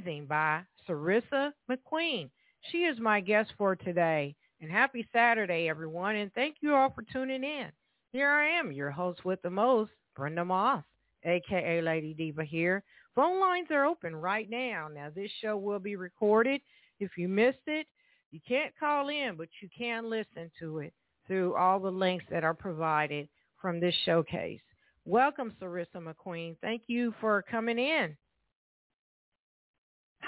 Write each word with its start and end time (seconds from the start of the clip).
by 0.00 0.62
Cerissa 0.88 1.52
McQueen. 1.70 2.28
She 2.72 2.78
is 2.78 2.98
my 2.98 3.20
guest 3.20 3.52
for 3.56 3.76
today. 3.76 4.34
And 4.60 4.68
happy 4.68 5.06
Saturday, 5.12 5.68
everyone. 5.68 6.16
And 6.16 6.32
thank 6.32 6.56
you 6.60 6.74
all 6.74 6.90
for 6.90 7.02
tuning 7.12 7.44
in. 7.44 7.66
Here 8.12 8.28
I 8.28 8.48
am, 8.58 8.72
your 8.72 8.90
host 8.90 9.24
with 9.24 9.40
the 9.42 9.50
most, 9.50 9.92
Brenda 10.16 10.44
Moss, 10.44 10.82
aka 11.24 11.80
Lady 11.80 12.12
Diva 12.12 12.44
here. 12.44 12.82
Phone 13.14 13.38
lines 13.38 13.68
are 13.70 13.84
open 13.84 14.16
right 14.16 14.50
now. 14.50 14.88
Now, 14.92 15.10
this 15.14 15.30
show 15.40 15.56
will 15.56 15.78
be 15.78 15.94
recorded. 15.94 16.60
If 16.98 17.12
you 17.16 17.28
missed 17.28 17.58
it, 17.68 17.86
you 18.32 18.40
can't 18.46 18.72
call 18.78 19.10
in, 19.10 19.36
but 19.36 19.48
you 19.62 19.68
can 19.76 20.10
listen 20.10 20.50
to 20.58 20.80
it 20.80 20.92
through 21.28 21.54
all 21.54 21.78
the 21.78 21.90
links 21.90 22.24
that 22.30 22.42
are 22.42 22.54
provided 22.54 23.28
from 23.62 23.78
this 23.78 23.94
showcase. 24.04 24.60
Welcome, 25.04 25.52
Cerissa 25.60 25.98
McQueen. 25.98 26.56
Thank 26.60 26.82
you 26.88 27.14
for 27.20 27.42
coming 27.42 27.78
in. 27.78 28.16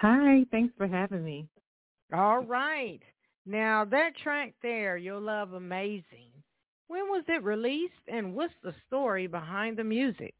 Hi, 0.00 0.44
thanks 0.50 0.74
for 0.76 0.86
having 0.86 1.24
me. 1.24 1.48
All 2.12 2.40
right. 2.40 3.00
Now, 3.46 3.84
that 3.86 4.16
track 4.22 4.54
there, 4.62 4.96
Your 4.96 5.20
Love 5.20 5.52
Amazing, 5.54 6.30
when 6.88 7.02
was 7.08 7.24
it 7.28 7.42
released 7.42 7.92
and 8.06 8.34
what's 8.34 8.52
the 8.62 8.74
story 8.86 9.26
behind 9.26 9.76
the 9.76 9.84
music? 9.84 10.34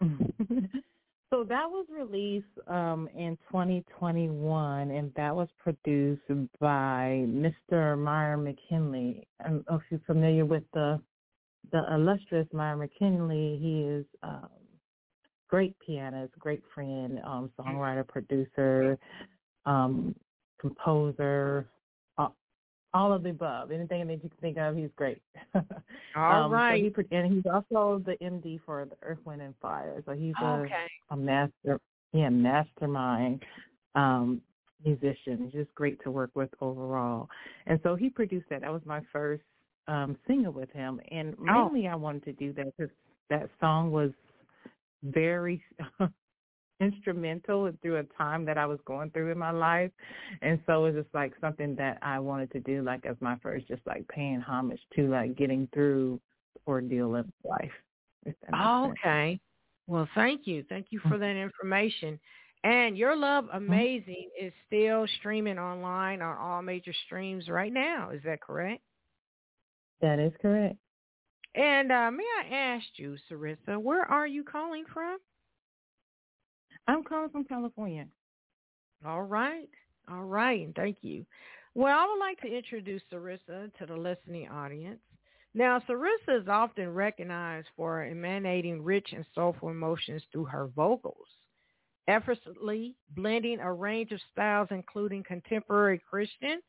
so 0.00 1.44
that 1.44 1.70
was 1.70 1.86
released 1.88 2.46
um, 2.66 3.08
in 3.16 3.38
2021, 3.50 4.90
and 4.90 5.12
that 5.16 5.34
was 5.34 5.48
produced 5.58 6.22
by 6.60 7.24
Mr. 7.26 7.98
Myron 7.98 8.44
McKinley. 8.44 9.26
I 9.40 9.48
don't 9.48 9.70
know 9.70 9.76
if 9.76 9.82
you're 9.90 10.00
familiar 10.06 10.44
with 10.44 10.64
the 10.72 11.00
the 11.72 11.82
illustrious 11.94 12.46
Myron 12.52 12.80
McKinley. 12.80 13.58
He 13.60 13.82
is 13.82 14.04
um, 14.22 14.48
great 15.48 15.76
pianist, 15.84 16.32
great 16.38 16.62
friend, 16.74 17.20
um, 17.24 17.50
songwriter, 17.58 18.06
producer, 18.06 18.98
um, 19.66 20.14
composer, 20.60 21.66
uh, 22.18 22.28
all 22.92 23.12
of 23.12 23.22
the 23.22 23.30
above. 23.30 23.70
Anything 23.70 24.06
that 24.06 24.14
you 24.22 24.30
can 24.30 24.38
think 24.40 24.56
of, 24.56 24.76
he's 24.76 24.90
great. 24.96 25.20
All 26.16 26.44
um, 26.44 26.52
right. 26.52 26.92
So 26.94 27.02
he, 27.02 27.16
and 27.16 27.34
he's 27.34 27.44
also 27.52 28.02
the 28.04 28.16
MD 28.22 28.60
for 28.64 28.84
the 28.84 28.96
Earth, 29.02 29.18
Wind, 29.24 29.42
and 29.42 29.54
Fire. 29.60 30.02
So 30.06 30.12
he's 30.12 30.34
a, 30.40 30.62
Okay. 30.64 30.86
a 31.10 31.16
master, 31.16 31.80
yeah, 32.12 32.28
mastermind 32.28 33.42
um, 33.94 34.40
musician. 34.84 35.38
He's 35.44 35.64
just 35.64 35.74
great 35.74 36.02
to 36.04 36.10
work 36.10 36.30
with 36.34 36.50
overall. 36.60 37.28
And 37.66 37.80
so 37.82 37.94
he 37.96 38.10
produced 38.10 38.46
that. 38.50 38.60
That 38.60 38.72
was 38.72 38.82
my 38.84 39.00
first 39.12 39.42
um, 39.88 40.16
single 40.26 40.52
with 40.52 40.70
him. 40.70 41.00
And 41.10 41.34
Oh. 41.48 41.68
mainly 41.68 41.88
I 41.88 41.94
wanted 41.94 42.24
to 42.24 42.32
do 42.32 42.52
that 42.54 42.66
because 42.76 42.94
that 43.30 43.48
song 43.60 43.90
was 43.90 44.10
very 45.04 45.62
instrumental 46.80 47.70
through 47.82 47.96
a 47.96 48.04
time 48.16 48.44
that 48.44 48.58
I 48.58 48.66
was 48.66 48.78
going 48.84 49.10
through 49.10 49.30
in 49.30 49.38
my 49.38 49.50
life. 49.50 49.90
And 50.42 50.58
so 50.66 50.84
it 50.84 50.94
was 50.94 51.04
just 51.04 51.14
like 51.14 51.32
something 51.40 51.74
that 51.76 51.98
I 52.02 52.18
wanted 52.18 52.50
to 52.52 52.60
do 52.60 52.82
like 52.82 53.06
as 53.06 53.16
my 53.20 53.36
first 53.42 53.68
just 53.68 53.82
like 53.86 54.06
paying 54.08 54.40
homage 54.40 54.80
to 54.96 55.08
like 55.08 55.36
getting 55.36 55.68
through 55.72 56.20
the 56.54 56.60
ordeal 56.70 57.16
of 57.16 57.26
life. 57.44 57.70
if 58.26 58.34
that 58.42 58.52
makes 58.52 58.64
sense. 58.64 58.98
Okay. 59.04 59.40
Well, 59.86 60.08
thank 60.14 60.46
you. 60.46 60.64
Thank 60.68 60.86
you 60.90 61.00
for 61.08 61.18
that 61.18 61.36
information. 61.36 62.18
And 62.64 62.96
Your 62.96 63.14
Love 63.14 63.44
mm-hmm. 63.44 63.56
Amazing 63.56 64.30
is 64.40 64.52
still 64.66 65.06
streaming 65.18 65.58
online 65.58 66.22
on 66.22 66.36
all 66.38 66.62
major 66.62 66.94
streams 67.06 67.48
right 67.48 67.72
now. 67.72 68.10
Is 68.10 68.22
that 68.24 68.40
correct? 68.40 68.82
That 70.00 70.18
is 70.18 70.32
correct. 70.40 70.76
And 71.54 71.92
uh, 71.92 72.10
may 72.10 72.24
I 72.42 72.54
ask 72.54 72.84
you, 72.96 73.16
Cerissa, 73.30 73.78
where 73.80 74.04
are 74.04 74.26
you 74.26 74.42
calling 74.42 74.84
from? 74.92 75.18
I'm 76.88 77.04
calling 77.04 77.30
from 77.30 77.44
California. 77.44 78.06
All 79.06 79.22
right. 79.22 79.68
All 80.10 80.24
right. 80.24 80.64
And 80.64 80.74
thank 80.74 80.98
you. 81.02 81.24
Well, 81.74 81.96
I 81.96 82.06
would 82.06 82.18
like 82.18 82.40
to 82.40 82.56
introduce 82.56 83.02
Cerissa 83.12 83.72
to 83.78 83.86
the 83.86 83.96
listening 83.96 84.48
audience. 84.48 85.00
Now, 85.54 85.80
Cerissa 85.88 86.40
is 86.42 86.48
often 86.48 86.92
recognized 86.92 87.68
for 87.76 88.02
emanating 88.02 88.82
rich 88.82 89.08
and 89.12 89.24
soulful 89.34 89.68
emotions 89.68 90.22
through 90.32 90.46
her 90.46 90.66
vocals, 90.74 91.28
effortlessly 92.08 92.96
blending 93.10 93.60
a 93.60 93.72
range 93.72 94.10
of 94.10 94.20
styles 94.32 94.68
including 94.72 95.22
contemporary 95.22 96.00
Christian, 96.10 96.60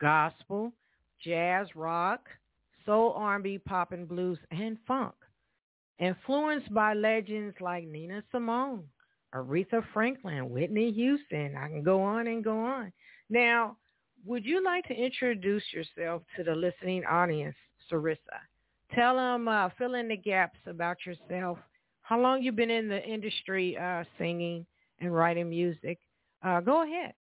gospel, 0.00 0.72
jazz, 1.22 1.68
rock, 1.76 2.28
soul, 2.86 3.14
R&B, 3.16 3.58
pop 3.58 3.92
and 3.92 4.08
blues, 4.08 4.38
and 4.50 4.78
funk. 4.86 5.14
Influenced 5.98 6.72
by 6.74 6.94
legends 6.94 7.54
like 7.60 7.86
Nina 7.86 8.22
Simone, 8.32 8.84
Aretha 9.34 9.82
Franklin, 9.92 10.50
Whitney 10.50 10.92
Houston. 10.92 11.56
I 11.56 11.68
can 11.68 11.82
go 11.82 12.02
on 12.02 12.26
and 12.26 12.42
go 12.42 12.58
on. 12.58 12.92
Now, 13.30 13.76
would 14.24 14.44
you 14.44 14.62
like 14.64 14.86
to 14.88 14.94
introduce 14.94 15.64
yourself 15.72 16.22
to 16.36 16.44
the 16.44 16.54
listening 16.54 17.04
audience, 17.04 17.56
Cerissa? 17.90 18.40
Tell 18.94 19.16
them, 19.16 19.48
uh, 19.48 19.68
fill 19.78 19.94
in 19.94 20.08
the 20.08 20.16
gaps 20.16 20.58
about 20.66 20.98
yourself, 21.04 21.58
how 22.02 22.20
long 22.20 22.42
you've 22.42 22.56
been 22.56 22.70
in 22.70 22.88
the 22.88 23.02
industry 23.02 23.76
uh, 23.76 24.04
singing 24.18 24.66
and 25.00 25.14
writing 25.14 25.48
music. 25.48 25.98
Uh, 26.42 26.60
go 26.60 26.82
ahead. 26.82 27.14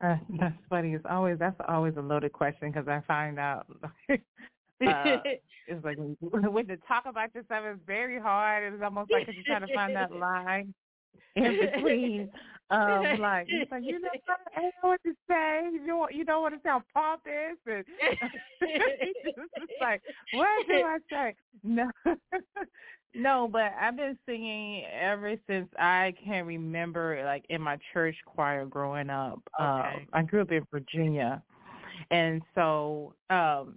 Uh, 0.00 0.16
that's 0.40 0.54
funny. 0.68 0.94
It's 0.94 1.04
always 1.08 1.38
that's 1.38 1.60
always 1.68 1.94
a 1.96 2.00
loaded 2.00 2.32
question 2.32 2.70
because 2.70 2.88
I 2.88 3.02
find 3.06 3.38
out 3.38 3.66
uh, 4.10 4.16
it's 4.80 5.84
like 5.84 5.98
when 6.20 6.66
to 6.66 6.76
talk 6.88 7.04
about 7.06 7.34
yourself 7.34 7.64
is 7.72 7.80
very 7.86 8.20
hard. 8.20 8.72
It's 8.72 8.82
almost 8.82 9.10
like 9.10 9.26
you're 9.26 9.44
trying 9.44 9.66
to 9.66 9.74
find 9.74 9.94
that 9.96 10.12
line 10.12 10.74
in 11.36 11.58
between. 11.60 12.30
Um, 12.70 13.02
like 13.20 13.46
it's 13.48 13.70
like 13.70 13.82
you 13.84 14.00
know 14.00 14.08
what? 14.26 14.38
I 14.56 14.60
don't 14.60 14.74
know 14.82 14.88
what 14.90 15.02
to 15.04 15.12
say. 15.28 15.68
You 15.72 15.86
don't 15.86 16.14
you 16.14 16.24
don't 16.24 16.42
want 16.42 16.54
to 16.54 16.60
sound 16.62 16.84
pompous 16.92 17.56
and 17.66 17.84
it's 18.60 19.18
just 19.24 19.72
like 19.80 20.02
what 20.32 20.66
do 20.68 20.74
I 20.74 20.98
say? 21.10 21.34
No, 21.62 21.90
no, 23.14 23.48
but 23.50 23.72
I've 23.80 23.96
been 23.96 24.18
singing 24.26 24.84
ever 24.84 25.36
since 25.46 25.68
I 25.78 26.14
can 26.22 26.46
remember, 26.46 27.22
like 27.24 27.44
in 27.48 27.62
my 27.62 27.78
church 27.92 28.16
choir 28.26 28.66
growing 28.66 29.10
up. 29.10 29.40
Okay. 29.58 29.64
Um, 29.64 30.06
I 30.12 30.22
grew 30.22 30.42
up 30.42 30.52
in 30.52 30.64
Virginia, 30.70 31.42
and 32.10 32.42
so 32.54 33.14
um 33.30 33.76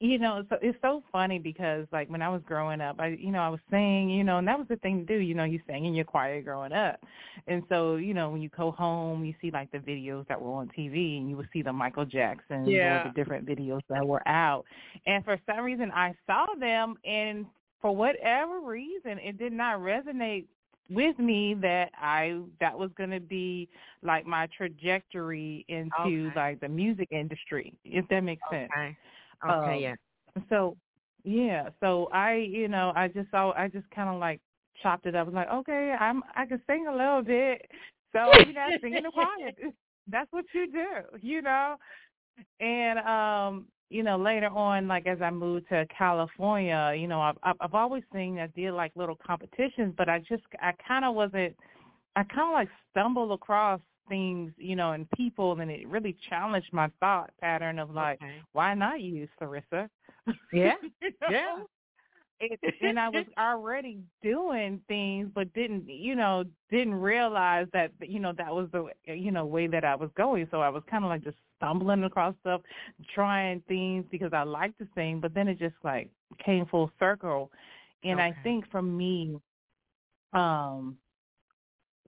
you 0.00 0.18
know, 0.18 0.44
so 0.50 0.56
it's 0.62 0.78
so 0.82 1.02
funny 1.12 1.38
because 1.38 1.86
like 1.92 2.08
when 2.10 2.22
I 2.22 2.28
was 2.28 2.42
growing 2.46 2.80
up, 2.80 2.96
I 3.00 3.08
you 3.08 3.30
know, 3.30 3.40
I 3.40 3.48
was 3.48 3.60
singing, 3.70 4.10
you 4.10 4.24
know, 4.24 4.38
and 4.38 4.48
that 4.48 4.58
was 4.58 4.68
the 4.68 4.76
thing 4.76 5.06
to 5.06 5.06
do, 5.06 5.20
you 5.22 5.34
know, 5.34 5.44
you 5.44 5.60
sang 5.66 5.84
in 5.86 5.94
your 5.94 6.04
choir 6.04 6.42
growing 6.42 6.72
up. 6.72 7.00
And 7.46 7.62
so, 7.68 7.96
you 7.96 8.14
know, 8.14 8.30
when 8.30 8.42
you 8.42 8.50
go 8.50 8.70
home, 8.72 9.24
you 9.24 9.34
see 9.40 9.50
like 9.50 9.70
the 9.72 9.78
videos 9.78 10.26
that 10.28 10.40
were 10.40 10.52
on 10.52 10.68
TV 10.76 11.18
and 11.18 11.30
you 11.30 11.36
would 11.36 11.48
see 11.52 11.62
the 11.62 11.72
Michael 11.72 12.04
Jackson 12.04 12.80
Yeah. 12.80 13.02
the 13.02 13.10
different 13.10 13.46
videos 13.46 13.80
that 13.88 14.06
were 14.06 14.26
out. 14.28 14.64
And 15.06 15.24
for 15.24 15.38
some 15.46 15.60
reason 15.64 15.90
I 15.94 16.14
saw 16.26 16.46
them 16.58 16.96
and 17.04 17.46
for 17.80 17.94
whatever 17.94 18.60
reason 18.60 19.18
it 19.18 19.38
did 19.38 19.52
not 19.52 19.78
resonate 19.80 20.46
with 20.90 21.18
me 21.18 21.54
that 21.62 21.90
I 21.98 22.42
that 22.60 22.78
was 22.78 22.90
going 22.96 23.10
to 23.10 23.20
be 23.20 23.68
like 24.02 24.26
my 24.26 24.48
trajectory 24.56 25.64
into 25.68 26.30
Okay. 26.30 26.36
like 26.36 26.60
the 26.60 26.68
music 26.68 27.08
industry, 27.10 27.78
if 27.84 28.06
that 28.08 28.20
makes 28.20 28.42
sense. 28.50 28.74
Okay. 29.44 29.74
Um, 29.74 29.80
yeah. 29.80 29.94
So 30.48 30.76
yeah, 31.26 31.70
so 31.80 32.08
I, 32.12 32.34
you 32.34 32.68
know, 32.68 32.92
I 32.94 33.08
just 33.08 33.30
saw, 33.32 33.52
I 33.56 33.66
just 33.66 33.90
kind 33.90 34.08
of 34.08 34.20
like 34.20 34.40
chopped 34.80 35.06
it 35.06 35.16
up. 35.16 35.22
I 35.22 35.24
was 35.24 35.34
like, 35.34 35.50
okay, 35.50 35.94
I'm, 35.98 36.22
I 36.36 36.46
can 36.46 36.62
sing 36.68 36.86
a 36.88 36.94
little 36.94 37.22
bit. 37.22 37.68
So 38.12 38.32
you 38.46 38.52
know, 38.52 38.68
sing 38.80 38.94
in 38.94 39.02
the 39.02 39.10
choir. 39.10 39.50
That's 40.08 40.30
what 40.30 40.44
you 40.54 40.70
do, 40.70 41.18
you 41.20 41.42
know. 41.42 41.76
And 42.60 43.00
um, 43.00 43.66
you 43.90 44.04
know, 44.04 44.16
later 44.16 44.46
on, 44.46 44.86
like 44.86 45.08
as 45.08 45.20
I 45.20 45.30
moved 45.30 45.68
to 45.70 45.84
California, 45.86 46.94
you 46.96 47.08
know, 47.08 47.20
I've 47.20 47.38
I've 47.42 47.56
I've 47.60 47.74
always 47.74 48.04
seen 48.14 48.38
I 48.38 48.46
did 48.46 48.72
like 48.72 48.92
little 48.94 49.18
competitions, 49.26 49.94
but 49.96 50.08
I 50.08 50.20
just 50.20 50.44
I 50.62 50.72
kind 50.86 51.04
of 51.04 51.16
wasn't. 51.16 51.56
I 52.14 52.22
kind 52.22 52.48
of 52.48 52.54
like 52.54 52.68
stumbled 52.92 53.32
across 53.32 53.80
things, 54.08 54.52
you 54.56 54.76
know, 54.76 54.92
and 54.92 55.10
people, 55.10 55.58
and 55.60 55.70
it 55.70 55.88
really 55.88 56.16
challenged 56.28 56.72
my 56.72 56.90
thought 57.00 57.30
pattern 57.40 57.78
of 57.78 57.90
like, 57.90 58.20
okay. 58.22 58.36
why 58.52 58.74
not 58.74 59.00
use 59.00 59.28
Cerissa? 59.40 59.88
Yeah. 60.52 60.74
You 61.00 61.10
know? 61.20 61.28
Yeah. 61.30 61.56
It, 62.38 62.60
and 62.82 62.98
I 62.98 63.08
was 63.08 63.24
already 63.38 63.98
doing 64.22 64.80
things, 64.88 65.30
but 65.34 65.52
didn't, 65.54 65.88
you 65.88 66.14
know, 66.14 66.44
didn't 66.70 66.94
realize 66.94 67.66
that, 67.72 67.92
you 68.00 68.20
know, 68.20 68.32
that 68.36 68.54
was 68.54 68.68
the, 68.72 68.88
you 69.12 69.30
know, 69.30 69.46
way 69.46 69.66
that 69.68 69.84
I 69.84 69.94
was 69.94 70.10
going. 70.16 70.46
So 70.50 70.60
I 70.60 70.68
was 70.68 70.82
kind 70.90 71.04
of 71.04 71.08
like 71.08 71.24
just 71.24 71.38
stumbling 71.56 72.04
across 72.04 72.34
stuff, 72.40 72.60
trying 73.14 73.62
things 73.68 74.04
because 74.10 74.32
I 74.32 74.42
like 74.42 74.76
to 74.78 74.86
sing, 74.94 75.20
but 75.20 75.32
then 75.32 75.48
it 75.48 75.58
just 75.58 75.76
like 75.82 76.10
came 76.44 76.66
full 76.66 76.90
circle. 76.98 77.50
And 78.04 78.20
I 78.20 78.36
think 78.42 78.70
for 78.70 78.82
me, 78.82 79.36
um, 80.32 80.96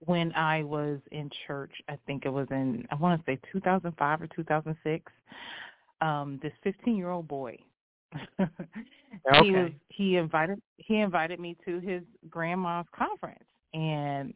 when 0.01 0.33
I 0.35 0.63
was 0.63 1.01
in 1.13 1.31
church, 1.47 1.73
I 1.89 1.99
think 2.07 2.25
it 2.25 2.31
was 2.31 2.47
in 2.51 2.87
I 2.91 2.95
want 2.97 3.25
to 3.25 3.31
say 3.31 3.39
2005 3.53 4.23
or 4.23 4.27
2006. 4.29 5.13
Um, 6.01 6.39
this 6.43 6.53
15 6.63 6.97
year 6.97 7.11
old 7.11 7.27
boy, 7.27 7.59
he 9.43 9.51
was 9.53 9.71
he 9.89 10.17
invited 10.17 10.61
he 10.77 10.99
invited 10.99 11.41
me 11.41 11.57
to 11.65 11.81
his 11.81 12.03
grandma's 12.31 12.87
conference, 12.97 13.45
and 13.75 14.33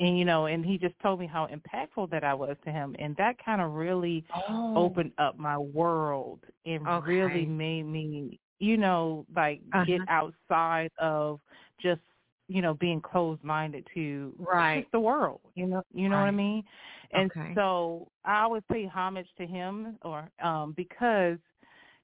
and 0.00 0.18
you 0.18 0.24
know, 0.24 0.46
and 0.46 0.64
he 0.64 0.76
just 0.78 0.98
told 1.00 1.20
me 1.20 1.26
how 1.26 1.46
impactful 1.46 2.10
that 2.10 2.24
I 2.24 2.34
was 2.34 2.56
to 2.64 2.72
him, 2.72 2.96
and 2.98 3.16
that 3.16 3.36
kind 3.44 3.60
of 3.60 3.72
really 3.72 4.24
Oh. 4.48 4.74
opened 4.76 5.12
up 5.18 5.38
my 5.38 5.56
world 5.58 6.40
and 6.66 6.86
Okay. 6.88 7.10
really 7.12 7.46
made 7.46 7.84
me, 7.84 8.40
you 8.58 8.76
know, 8.76 9.24
like 9.34 9.60
get 9.86 10.00
Uh-huh. 10.00 10.30
outside 10.50 10.90
of 10.98 11.40
just, 11.80 12.00
you 12.48 12.62
know, 12.62 12.74
being 12.74 13.00
closed 13.00 13.42
minded 13.44 13.86
to 13.94 14.34
Right. 14.38 14.86
the 14.92 15.00
world. 15.00 15.40
You 15.54 15.66
know 15.66 15.82
you 15.94 16.08
know 16.08 16.18
what 16.18 16.26
I 16.26 16.30
Right. 16.30 16.32
mean? 16.32 16.64
And 17.12 17.30
Okay. 17.30 17.54
so 17.54 18.08
I 18.24 18.42
always 18.42 18.62
pay 18.70 18.86
homage 18.86 19.28
to 19.38 19.46
him 19.46 19.98
or 20.02 20.30
um 20.42 20.72
because 20.76 21.38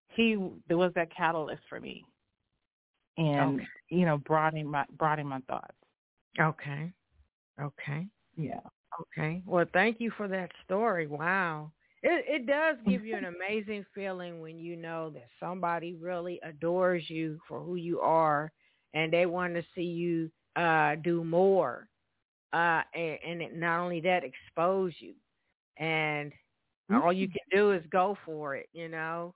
he 0.08 0.36
there 0.68 0.78
was 0.78 0.92
that 0.94 1.14
catalyst 1.14 1.62
for 1.68 1.80
me. 1.80 2.04
And 3.16 3.60
Okay. 3.60 3.66
you 3.88 4.04
know, 4.06 4.18
broadening 4.18 4.70
my 4.70 4.84
broadening 4.98 5.28
my 5.28 5.40
thoughts. 5.48 5.74
Okay. 6.40 6.92
Okay. 7.60 8.06
Yeah. 8.36 8.60
Okay. 9.00 9.42
Well, 9.46 9.66
thank 9.72 10.00
you 10.00 10.10
for 10.16 10.28
that 10.28 10.50
story. 10.64 11.06
Wow. 11.06 11.72
It 12.02 12.24
it 12.28 12.46
does 12.46 12.76
give 12.86 13.04
you 13.04 13.16
an 13.16 13.24
amazing 13.24 13.84
feeling 13.94 14.40
when 14.40 14.58
you 14.58 14.76
know 14.76 15.10
that 15.10 15.28
somebody 15.40 15.94
really 15.94 16.40
adores 16.42 17.08
you 17.08 17.38
for 17.48 17.60
who 17.60 17.76
you 17.76 18.00
are 18.00 18.52
and 18.94 19.12
they 19.12 19.26
want 19.26 19.54
to 19.54 19.62
see 19.74 19.82
you 19.82 20.30
uh 20.56 20.94
do 20.96 21.24
more. 21.24 21.88
Uh 22.52 22.82
and, 22.94 23.18
and 23.26 23.42
it, 23.42 23.56
not 23.56 23.80
only 23.80 24.00
that 24.02 24.22
expose 24.24 24.92
you. 24.98 25.14
And 25.78 26.32
all 26.92 27.12
you 27.12 27.28
can 27.28 27.42
do 27.52 27.72
is 27.72 27.82
go 27.90 28.16
for 28.24 28.56
it, 28.56 28.68
you 28.72 28.88
know. 28.88 29.34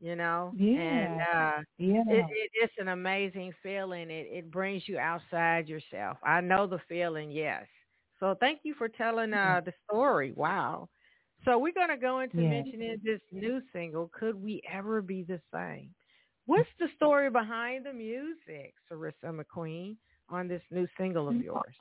You 0.00 0.16
know? 0.16 0.56
And 0.74 1.10
Yeah. 1.12 1.36
uh 1.36 1.60
Yeah. 1.78 2.02
it, 2.08 2.24
it 2.28 2.50
it's 2.54 2.74
an 2.78 2.88
amazing 2.88 3.52
feeling. 3.62 4.10
It 4.10 4.26
it 4.30 4.50
brings 4.50 4.82
you 4.88 4.98
outside 4.98 5.68
yourself. 5.68 6.18
I 6.22 6.40
know 6.40 6.66
the 6.66 6.80
feeling, 6.88 7.30
yes. 7.30 7.66
So 8.20 8.34
thank 8.40 8.60
you 8.64 8.74
for 8.74 8.88
telling 8.88 9.32
uh 9.34 9.60
the 9.64 9.72
story. 9.88 10.32
Wow. 10.32 10.88
So 11.44 11.58
we're 11.58 11.72
gonna 11.72 11.96
go 11.98 12.20
into 12.20 12.42
Yeah. 12.42 12.44
mentioning 12.44 12.96
this 13.04 13.20
new 13.32 13.60
single, 13.72 14.10
Could 14.12 14.36
We 14.42 14.62
Ever 14.70 15.02
Be 15.02 15.22
the 15.22 15.40
Same? 15.52 15.90
What's 16.46 16.68
the 16.78 16.88
story 16.96 17.30
behind 17.30 17.86
the 17.86 17.92
music, 17.92 18.74
Cerissa 18.90 19.32
McQueen, 19.32 19.96
on 20.28 20.48
this 20.48 20.62
new 20.70 20.86
single 20.98 21.28
of 21.28 21.36
yours? 21.36 21.74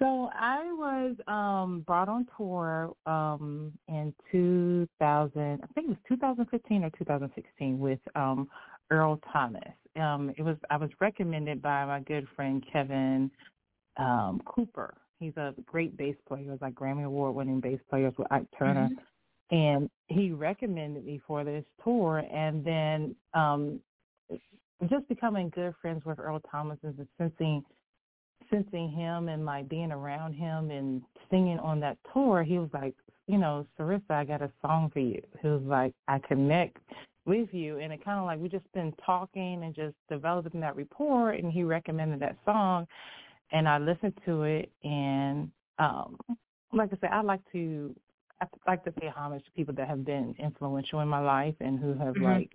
So 0.00 0.28
I 0.34 0.64
was 0.72 1.14
um 1.28 1.84
brought 1.86 2.08
on 2.08 2.26
tour 2.36 2.92
um 3.06 3.72
in 3.86 4.12
2000, 4.32 5.40
I 5.62 5.66
think 5.72 5.86
it 5.86 5.90
was 5.90 5.96
2015 6.08 6.82
or 6.84 6.90
2016 6.98 7.78
with 7.78 8.00
um 8.16 8.48
Earl 8.90 9.20
Thomas. 9.32 9.62
Um 9.94 10.32
it 10.36 10.42
was 10.42 10.56
I 10.70 10.76
was 10.76 10.90
recommended 11.00 11.62
by 11.62 11.84
my 11.84 12.00
good 12.00 12.26
friend 12.34 12.64
Kevin 12.72 13.30
um 13.98 14.42
Cooper. 14.44 14.96
He's 15.20 15.36
a 15.36 15.54
great 15.64 15.96
bass 15.96 16.16
player. 16.26 16.42
He 16.42 16.50
was 16.50 16.60
like 16.60 16.74
Grammy 16.74 17.04
Award 17.04 17.36
winning 17.36 17.60
bass 17.60 17.80
player 17.88 18.12
with 18.16 18.26
Ike 18.32 18.46
Turner. 18.58 18.88
And 19.50 19.88
he 20.08 20.32
recommended 20.32 21.04
me 21.06 21.20
for 21.26 21.44
this 21.44 21.64
tour 21.82 22.18
and 22.18 22.64
then 22.64 23.16
um 23.34 23.80
just 24.88 25.08
becoming 25.08 25.50
good 25.54 25.74
friends 25.82 26.04
with 26.04 26.18
Earl 26.18 26.40
Thomas 26.50 26.78
and 26.82 27.06
sensing 27.16 27.64
sensing 28.50 28.90
him 28.90 29.28
and 29.28 29.44
like 29.44 29.68
being 29.68 29.92
around 29.92 30.32
him 30.32 30.70
and 30.70 31.02
singing 31.30 31.58
on 31.58 31.80
that 31.80 31.98
tour, 32.12 32.42
he 32.42 32.58
was 32.58 32.70
like, 32.72 32.94
you 33.26 33.36
know, 33.36 33.66
Cerissa, 33.78 34.10
I 34.10 34.24
got 34.24 34.42
a 34.42 34.50
song 34.62 34.90
for 34.92 35.00
you. 35.00 35.20
He 35.42 35.48
was 35.48 35.62
like, 35.64 35.92
I 36.06 36.18
connect 36.18 36.78
with 37.26 37.48
you, 37.52 37.78
and 37.78 37.92
it 37.92 38.02
kind 38.02 38.18
of 38.18 38.24
like 38.24 38.38
we 38.38 38.48
just 38.48 38.70
been 38.72 38.94
talking 39.04 39.62
and 39.62 39.74
just 39.74 39.94
developing 40.08 40.60
that 40.62 40.76
rapport, 40.76 41.32
and 41.32 41.52
he 41.52 41.62
recommended 41.62 42.20
that 42.20 42.36
song, 42.46 42.86
and 43.52 43.68
I 43.68 43.78
listened 43.78 44.14
to 44.24 44.44
it, 44.44 44.70
and 44.82 45.50
um, 45.78 46.18
like 46.72 46.90
I 46.92 46.96
said, 47.00 47.10
I 47.12 47.20
like 47.20 47.40
to 47.52 47.94
I 48.40 48.46
like 48.66 48.84
to 48.84 48.92
pay 48.92 49.08
homage 49.08 49.44
to 49.44 49.50
people 49.52 49.74
that 49.74 49.88
have 49.88 50.04
been 50.04 50.34
influential 50.38 51.00
in 51.00 51.08
my 51.08 51.20
life 51.20 51.54
and 51.60 51.78
who 51.78 51.94
have 51.94 52.14
Mhm. 52.16 52.22
like 52.22 52.50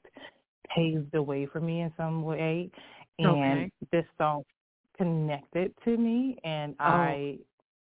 paved 0.69 1.11
the 1.11 1.21
way 1.21 1.45
for 1.45 1.59
me 1.59 1.81
in 1.81 1.93
some 1.97 2.23
way. 2.23 2.69
And 3.19 3.27
Okay. 3.29 3.71
this 3.91 4.05
song 4.17 4.43
connected 4.97 5.73
to 5.85 5.97
me, 5.97 6.37
and 6.43 6.75
Oh. 6.79 6.83
I, 6.85 7.39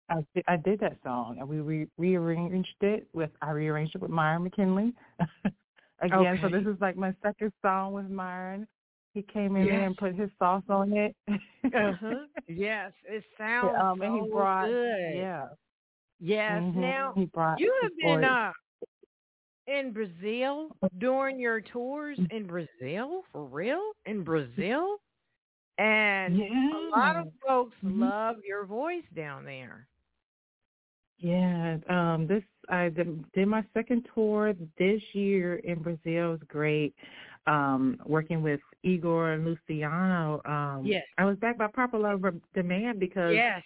I, 0.10 0.24
I 0.48 0.58
did 0.58 0.80
that 0.82 0.98
song, 1.04 1.38
and 1.40 1.48
we 1.48 1.60
re- 1.62 1.88
rearranged 1.98 2.76
it 2.82 3.08
with 3.14 3.32
I 3.42 3.52
rearranged 3.52 3.96
it 3.96 4.02
with 4.02 4.12
Myron 4.12 4.44
McKinley. 4.44 4.94
Again, 6.02 6.38
so 6.42 6.50
this 6.50 6.66
is 6.68 6.80
like 6.82 6.98
my 6.98 7.14
second 7.24 7.52
song 7.62 7.94
with 7.94 8.10
Myron. 8.10 8.68
He 9.14 9.22
came 9.24 9.56
in 9.56 9.66
Yes. 9.68 9.82
and 9.88 9.98
put 9.98 10.14
his 10.14 10.30
sauce 10.38 10.64
on 10.70 10.92
it. 10.94 11.16
Uh-huh. 11.28 12.26
Yes, 12.48 12.92
it 13.10 13.24
sounds 13.40 13.76
um, 13.82 14.02
and 14.02 14.20
so 14.20 14.26
he 14.26 14.32
brought 14.32 14.68
good. 14.68 15.16
yeah. 15.16 15.46
Yes. 16.26 16.62
Mhm. 16.64 16.76
Now 16.76 17.14
you 17.58 17.74
have 17.82 17.92
been 17.98 18.24
uh 18.24 18.52
in 19.68 19.92
Brazil 19.94 20.70
during 20.98 21.40
your 21.40 21.62
tours 21.62 22.18
Mm-hmm. 22.20 22.36
in 22.36 22.48
Brazil 22.48 23.24
for 23.32 23.46
real 23.46 23.92
in 24.06 24.24
Brazil, 24.24 24.98
and 25.78 26.38
yeah. 26.38 26.72
a 26.74 26.90
lot 26.98 27.16
of 27.16 27.28
folks 27.46 27.76
Mhm. 27.84 28.00
love 28.02 28.38
your 28.44 28.66
voice 28.66 29.04
down 29.16 29.46
there. 29.46 29.88
Yeah, 31.18 31.78
um, 31.90 32.28
this 32.28 32.44
I 32.70 32.90
did, 32.90 33.32
did 33.32 33.48
my 33.48 33.64
second 33.74 34.08
tour 34.14 34.54
this 34.78 35.02
year 35.14 35.56
in 35.58 35.80
Brazil. 35.82 36.34
It 36.34 36.40
was 36.40 36.44
great. 36.48 36.94
Um, 37.48 37.98
working 38.06 38.42
with 38.42 38.60
Igor 38.84 39.32
and 39.34 39.46
Luciano. 39.46 40.42
Um, 40.46 40.82
Yes. 40.86 41.06
I 41.18 41.26
was 41.26 41.38
back 41.38 41.58
by 41.58 41.68
popular 41.68 42.18
demand 42.54 43.00
because 43.00 43.34
Yes. 43.34 43.64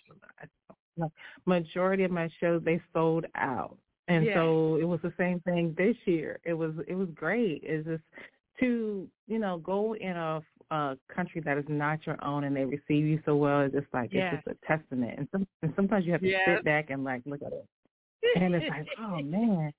Majority 1.45 2.03
of 2.03 2.11
my 2.11 2.29
shows 2.39 2.61
they 2.63 2.81
sold 2.93 3.25
out, 3.35 3.77
and 4.07 4.25
Yeah. 4.25 4.33
so 4.35 4.75
it 4.75 4.85
was 4.85 4.99
the 5.01 5.13
same 5.17 5.39
thing 5.41 5.73
this 5.77 5.95
year. 6.05 6.39
It 6.43 6.53
was 6.53 6.73
it 6.87 6.95
was 6.95 7.09
great. 7.15 7.61
It's 7.63 7.87
just 7.87 8.03
to 8.59 9.07
you 9.27 9.39
know 9.39 9.57
go 9.59 9.95
in 9.95 10.15
a, 10.17 10.41
a 10.71 10.97
country 11.13 11.41
that 11.41 11.57
is 11.57 11.65
not 11.67 12.05
your 12.05 12.23
own 12.23 12.43
and 12.43 12.55
they 12.55 12.65
receive 12.65 13.05
you 13.05 13.19
so 13.25 13.35
well. 13.35 13.61
It's 13.61 13.73
just 13.75 13.87
like 13.93 14.11
Yeah. 14.13 14.35
it's 14.35 14.43
just 14.45 14.57
a 14.57 14.67
testament. 14.67 15.17
And, 15.19 15.27
some, 15.31 15.47
and 15.63 15.73
sometimes 15.75 16.05
you 16.05 16.11
have 16.11 16.21
to 16.21 16.27
Yes. 16.27 16.41
sit 16.47 16.65
back 16.65 16.89
and 16.89 17.03
like 17.03 17.21
look 17.25 17.41
at 17.41 17.53
it, 17.53 17.65
and 18.41 18.53
it's 18.55 18.69
like 18.69 18.87
oh 18.99 19.21
man. 19.21 19.71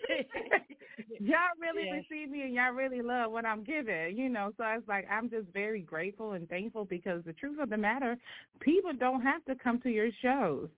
y'all 1.20 1.38
really 1.60 1.86
Yes. 1.86 2.04
receive 2.10 2.30
me 2.30 2.42
and 2.42 2.54
y'all 2.54 2.72
really 2.72 3.02
love 3.02 3.30
what 3.32 3.44
I'm 3.44 3.62
giving, 3.64 4.16
you 4.16 4.28
know. 4.28 4.52
So 4.56 4.64
it's 4.66 4.86
like 4.88 5.06
I'm 5.10 5.28
just 5.30 5.48
very 5.52 5.80
grateful 5.80 6.32
and 6.32 6.48
thankful 6.48 6.84
because 6.84 7.22
the 7.24 7.32
truth 7.34 7.58
of 7.60 7.70
the 7.70 7.76
matter, 7.76 8.16
people 8.60 8.92
don't 8.98 9.22
have 9.22 9.44
to 9.46 9.54
come 9.54 9.80
to 9.82 9.90
your 9.90 10.10
shows. 10.22 10.68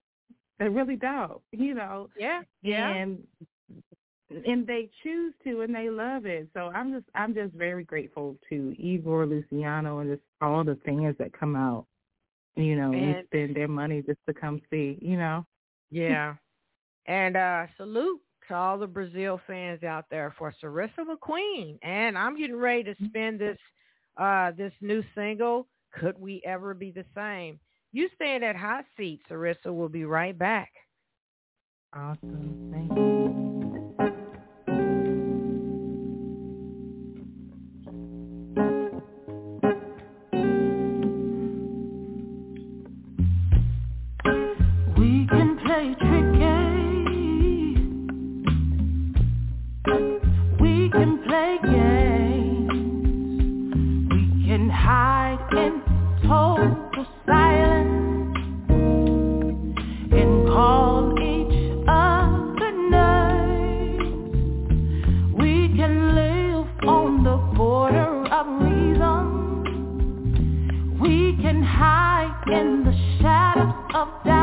They 0.58 0.68
really 0.68 0.96
don't, 0.96 1.40
you 1.52 1.74
know. 1.74 2.10
yeah. 2.18 2.42
Yeah. 2.62 2.88
And 2.94 3.18
and 4.46 4.66
they 4.66 4.88
choose 5.02 5.34
to 5.44 5.60
and 5.62 5.74
they 5.74 5.90
love 5.90 6.26
it. 6.26 6.48
So 6.54 6.70
I'm 6.74 6.92
just 6.92 7.06
I'm 7.14 7.34
just 7.34 7.52
very 7.54 7.84
grateful 7.84 8.36
to 8.50 8.74
Igor, 8.78 9.26
Luciano 9.26 9.98
and 9.98 10.10
just 10.10 10.22
all 10.40 10.64
the 10.64 10.78
fans 10.84 11.16
that 11.18 11.38
come 11.38 11.56
out, 11.56 11.86
you 12.56 12.76
know, 12.76 12.92
and, 12.92 13.16
And- 13.16 13.26
spend 13.26 13.56
their 13.56 13.68
money 13.68 14.02
just 14.02 14.18
to 14.28 14.34
come 14.34 14.60
see, 14.70 14.98
you 15.00 15.16
know. 15.16 15.44
Yeah. 15.90 16.34
And 17.06 17.36
uh 17.36 17.66
salute 17.76 18.20
to 18.48 18.54
all 18.54 18.78
the 18.78 18.86
Brazil 18.86 19.40
fans 19.46 19.82
out 19.82 20.06
there 20.10 20.34
for 20.38 20.52
Cerissa 20.62 21.00
McQueen. 21.00 21.78
And 21.82 22.16
I'm 22.16 22.36
getting 22.36 22.56
ready 22.56 22.84
to 22.84 22.94
spin 23.06 23.38
this 23.38 23.58
uh 24.16 24.52
this 24.56 24.72
new 24.80 25.02
single, 25.14 25.66
Could 25.92 26.18
We 26.18 26.42
Ever 26.44 26.74
Be 26.74 26.90
the 26.90 27.04
Same? 27.14 27.58
You 27.92 28.08
stay 28.16 28.34
in 28.34 28.40
that 28.40 28.56
hot 28.56 28.84
seat, 28.96 29.20
Cerissa. 29.30 29.66
We'll 29.66 29.88
be 29.88 30.04
right 30.04 30.36
back. 30.36 30.72
Awesome. 31.94 32.70
Thank 32.72 32.98
you. 32.98 33.53
In 72.46 72.84
the 72.84 72.92
shadows 73.20 73.72
of 73.94 74.08
doubt. 74.24 74.33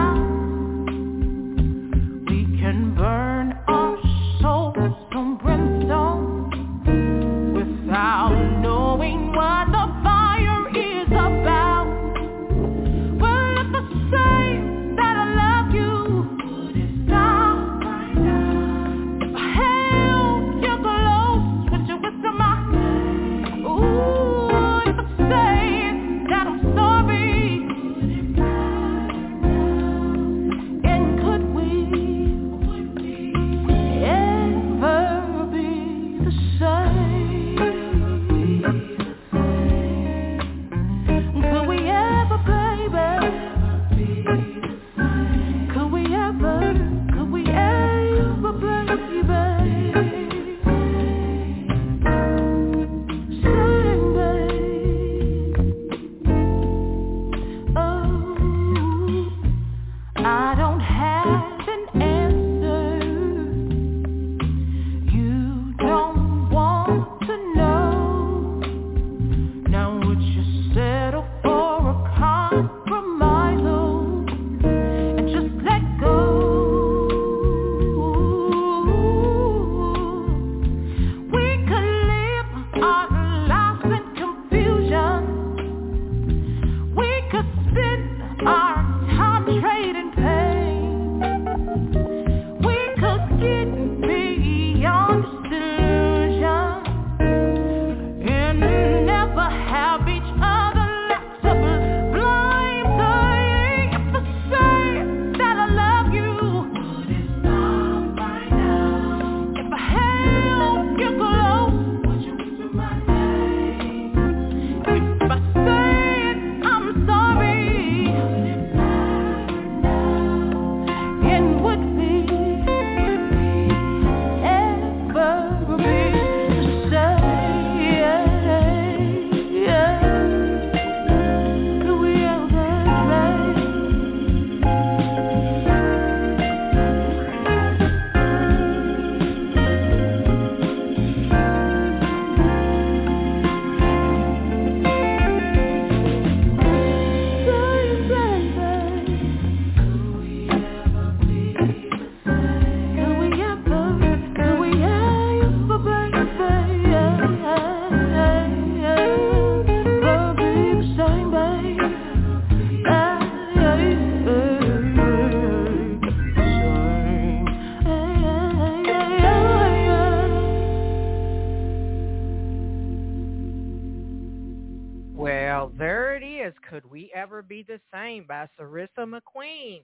By 178.20 178.48
Cerissa 178.60 178.88
McQueen. 179.00 179.82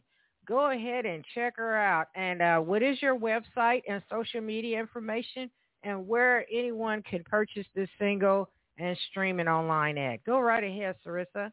go 0.48 0.72
ahead 0.72 1.06
and 1.06 1.24
check 1.34 1.56
her 1.58 1.78
out. 1.78 2.08
And 2.16 2.42
uh, 2.42 2.60
what 2.60 2.82
is 2.84 3.02
your 3.02 3.18
website 3.18 3.82
and 3.90 4.02
social 4.10 4.42
media 4.42 4.80
information 4.80 5.50
and 5.84 6.08
where 6.08 6.46
anyone 6.52 7.04
can 7.04 7.24
purchase 7.24 7.66
this 7.76 7.90
single 8.00 8.50
and 8.78 8.98
stream 9.10 9.40
it 9.40 9.48
online 9.48 9.98
at? 9.98 10.24
Go 10.24 10.40
right 10.40 10.64
ahead, 10.64 10.96
Cerissa. 11.06 11.52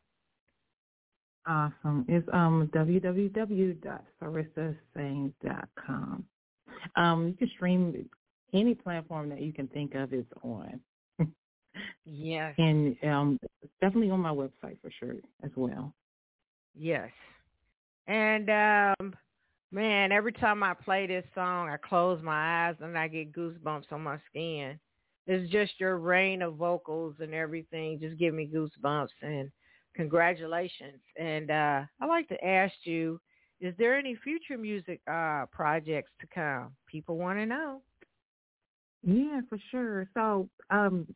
Awesome. 1.46 2.04
It's 2.08 2.26
um. 2.32 2.64
Um, 6.96 7.28
you 7.28 7.34
can 7.34 7.50
stream 7.54 8.08
any 8.52 8.74
platform 8.74 9.28
that 9.30 9.42
you 9.42 9.52
can 9.52 9.68
think 9.68 9.94
of 9.94 10.12
is 10.12 10.24
on. 10.42 10.80
yes. 12.04 12.54
And 12.58 12.96
um, 13.04 13.38
definitely 13.80 14.10
on 14.10 14.20
my 14.20 14.30
website 14.30 14.78
for 14.80 14.90
sure 14.98 15.16
as 15.42 15.50
well. 15.56 15.92
Yes. 16.76 17.10
And 18.06 18.50
um, 18.50 19.14
man, 19.72 20.12
every 20.12 20.32
time 20.32 20.62
I 20.62 20.74
play 20.74 21.06
this 21.06 21.24
song, 21.34 21.68
I 21.68 21.76
close 21.76 22.22
my 22.22 22.68
eyes 22.68 22.76
and 22.80 22.98
I 22.98 23.08
get 23.08 23.32
goosebumps 23.32 23.92
on 23.92 24.02
my 24.02 24.18
skin. 24.28 24.78
It's 25.26 25.50
just 25.50 25.72
your 25.78 25.96
rain 25.96 26.42
of 26.42 26.56
vocals 26.56 27.16
and 27.20 27.32
everything 27.32 27.98
just 27.98 28.18
give 28.18 28.34
me 28.34 28.50
goosebumps 28.52 29.08
and 29.22 29.50
congratulations. 29.96 31.00
And 31.18 31.50
uh, 31.50 31.82
I'd 32.00 32.08
like 32.08 32.28
to 32.28 32.44
ask 32.44 32.74
you, 32.82 33.20
is 33.60 33.74
there 33.78 33.96
any 33.96 34.16
future 34.16 34.58
music 34.58 35.00
uh, 35.10 35.46
projects 35.50 36.10
to 36.20 36.26
come? 36.34 36.72
People 36.86 37.16
want 37.16 37.38
to 37.38 37.46
know. 37.46 37.80
Yeah, 39.02 39.40
for 39.48 39.58
sure. 39.70 40.08
So 40.14 40.48
um, 40.70 41.06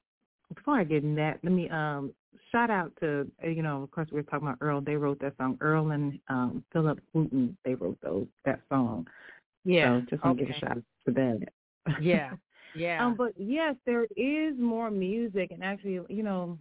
before 0.54 0.78
I 0.78 0.84
get 0.84 1.02
in 1.02 1.14
that, 1.16 1.38
let 1.42 1.52
me 1.52 1.68
um, 1.68 2.12
shout 2.50 2.70
out 2.70 2.92
to 3.00 3.30
uh, 3.44 3.48
you 3.48 3.62
know, 3.62 3.82
of 3.82 3.90
course 3.90 4.08
we 4.10 4.16
were 4.16 4.22
talking 4.24 4.48
about 4.48 4.58
Earl. 4.60 4.80
They 4.80 4.96
wrote 4.96 5.20
that 5.20 5.36
song. 5.36 5.58
Earl 5.60 5.90
and 5.90 6.18
um, 6.28 6.64
Phillip 6.72 7.00
Wootton, 7.12 7.56
they 7.64 7.74
wrote 7.74 7.98
those 8.02 8.26
that 8.44 8.60
song. 8.68 9.06
Yeah. 9.64 10.00
So 10.00 10.06
just 10.10 10.24
want 10.24 10.38
to 10.38 10.44
give 10.44 10.54
a 10.54 10.58
shout 10.58 10.70
out 10.72 10.82
to 11.06 11.12
that. 11.12 11.48
Yeah. 12.00 12.32
Yeah. 12.74 13.04
um, 13.04 13.16
but 13.16 13.32
yes, 13.36 13.76
there 13.86 14.06
is 14.14 14.54
more 14.58 14.90
music, 14.90 15.50
and 15.52 15.64
actually, 15.64 16.00
you 16.08 16.22
know, 16.22 16.58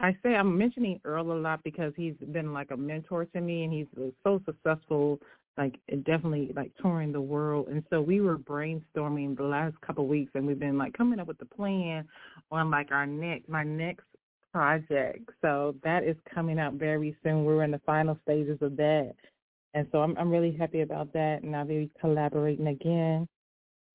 I 0.00 0.14
say 0.22 0.34
I'm 0.34 0.58
mentioning 0.58 1.00
Earl 1.04 1.32
a 1.32 1.38
lot 1.38 1.62
because 1.62 1.92
he's 1.96 2.16
been 2.32 2.52
like 2.52 2.72
a 2.72 2.76
mentor 2.76 3.24
to 3.26 3.40
me, 3.40 3.62
and 3.62 3.72
he's 3.72 3.86
so 4.24 4.42
successful, 4.44 5.20
like 5.56 5.78
definitely 6.04 6.52
like 6.54 6.72
touring 6.80 7.12
the 7.12 7.20
world. 7.20 7.68
And 7.68 7.84
so 7.90 8.00
we 8.00 8.20
were 8.20 8.38
brainstorming 8.38 9.36
the 9.36 9.44
last 9.44 9.80
couple 9.80 10.04
of 10.04 10.10
weeks, 10.10 10.32
and 10.34 10.46
we've 10.46 10.58
been 10.58 10.78
like 10.78 10.92
coming 10.94 11.20
up 11.20 11.28
with 11.28 11.38
the 11.38 11.44
plan 11.44 12.06
on 12.50 12.70
like 12.70 12.90
our 12.90 13.06
next 13.06 13.48
my 13.48 13.62
next 13.62 14.04
project. 14.52 15.30
So 15.42 15.74
that 15.84 16.04
is 16.04 16.16
coming 16.32 16.58
out 16.58 16.74
very 16.74 17.16
soon. 17.22 17.44
We're 17.44 17.64
in 17.64 17.70
the 17.70 17.80
final 17.86 18.18
stages 18.22 18.58
of 18.62 18.76
that, 18.76 19.14
and 19.74 19.86
so 19.92 19.98
I'm 19.98 20.16
I'm 20.16 20.30
really 20.30 20.52
happy 20.52 20.80
about 20.80 21.12
that, 21.12 21.42
and 21.42 21.54
I'll 21.54 21.64
be 21.64 21.90
collaborating 22.00 22.68
again 22.68 23.28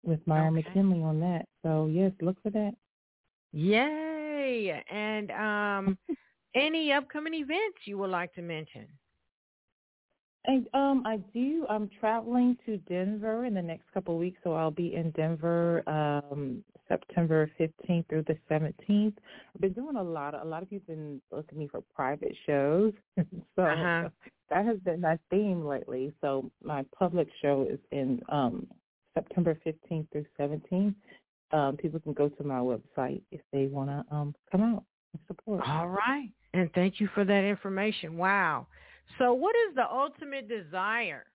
with 0.04 0.20
Myron 0.26 0.58
okay. 0.58 0.68
McKinley 0.68 1.04
on 1.04 1.20
that. 1.20 1.46
So 1.64 1.88
yes, 1.88 2.12
look 2.22 2.42
for 2.42 2.52
that. 2.52 2.72
Yay! 3.52 4.84
And 4.90 5.32
um, 5.32 5.98
any 6.56 6.94
upcoming 6.94 7.34
events 7.34 7.80
you 7.86 7.98
would 7.98 8.12
like 8.12 8.34
to 8.36 8.42
mention? 8.42 8.88
And 10.46 10.68
um, 10.74 11.04
I 11.06 11.18
do. 11.34 11.66
I'm 11.70 11.90
traveling 12.00 12.58
to 12.66 12.78
Denver 12.78 13.46
in 13.46 13.54
the 13.54 13.62
next 13.62 13.92
couple 13.94 14.16
of 14.16 14.20
weeks, 14.20 14.40
so 14.44 14.54
I'll 14.54 14.72
be 14.72 14.96
in 14.96 15.12
Denver 15.12 15.84
um, 15.88 16.64
September 16.88 17.52
15th 17.60 18.08
through 18.08 18.24
the 18.24 18.38
17th. 18.50 19.14
I've 19.54 19.62
been 19.62 19.74
doing 19.74 19.98
a 19.98 20.04
lot. 20.04 20.34
Of, 20.34 20.48
a 20.48 20.50
lot 20.50 20.64
of 20.64 20.70
people 20.70 20.94
have 20.94 20.98
been 20.98 21.22
looking 21.32 21.60
me 21.60 21.68
for 21.68 21.82
private 21.94 22.36
shows, 22.46 22.94
so 23.18 23.64
uh-huh. 23.64 24.10
that 24.50 24.66
has 24.66 24.78
been 24.80 25.02
my 25.02 25.20
theme 25.30 25.66
lately. 25.66 26.14
So 26.22 26.50
my 26.64 26.86
public 26.98 27.28
show 27.42 27.68
is 27.70 27.80
in 27.92 28.22
um, 28.30 28.66
September 29.14 29.58
15th 29.66 30.08
through 30.12 30.26
17th, 30.40 30.96
um, 31.52 31.78
people 31.78 32.00
can 32.00 32.14
go 32.14 32.30
to 32.30 32.44
my 32.44 32.60
website 32.60 33.22
if 33.32 33.42
they 33.52 33.66
want 33.68 33.90
to 33.90 34.16
um, 34.16 34.36
come 34.52 34.62
out 34.62 34.84
and 35.14 35.22
support. 35.28 35.64
All 35.68 35.90
right. 35.90 36.30
And 36.54 36.72
thank 36.74 37.00
you 37.00 37.10
for 37.14 37.26
that 37.26 37.44
information. 37.44 38.18
Wow. 38.18 38.68
So 39.18 39.34
what 39.34 39.56
is 39.70 39.76
the 39.76 39.90
ultimate 39.90 40.48
desire, 40.48 41.26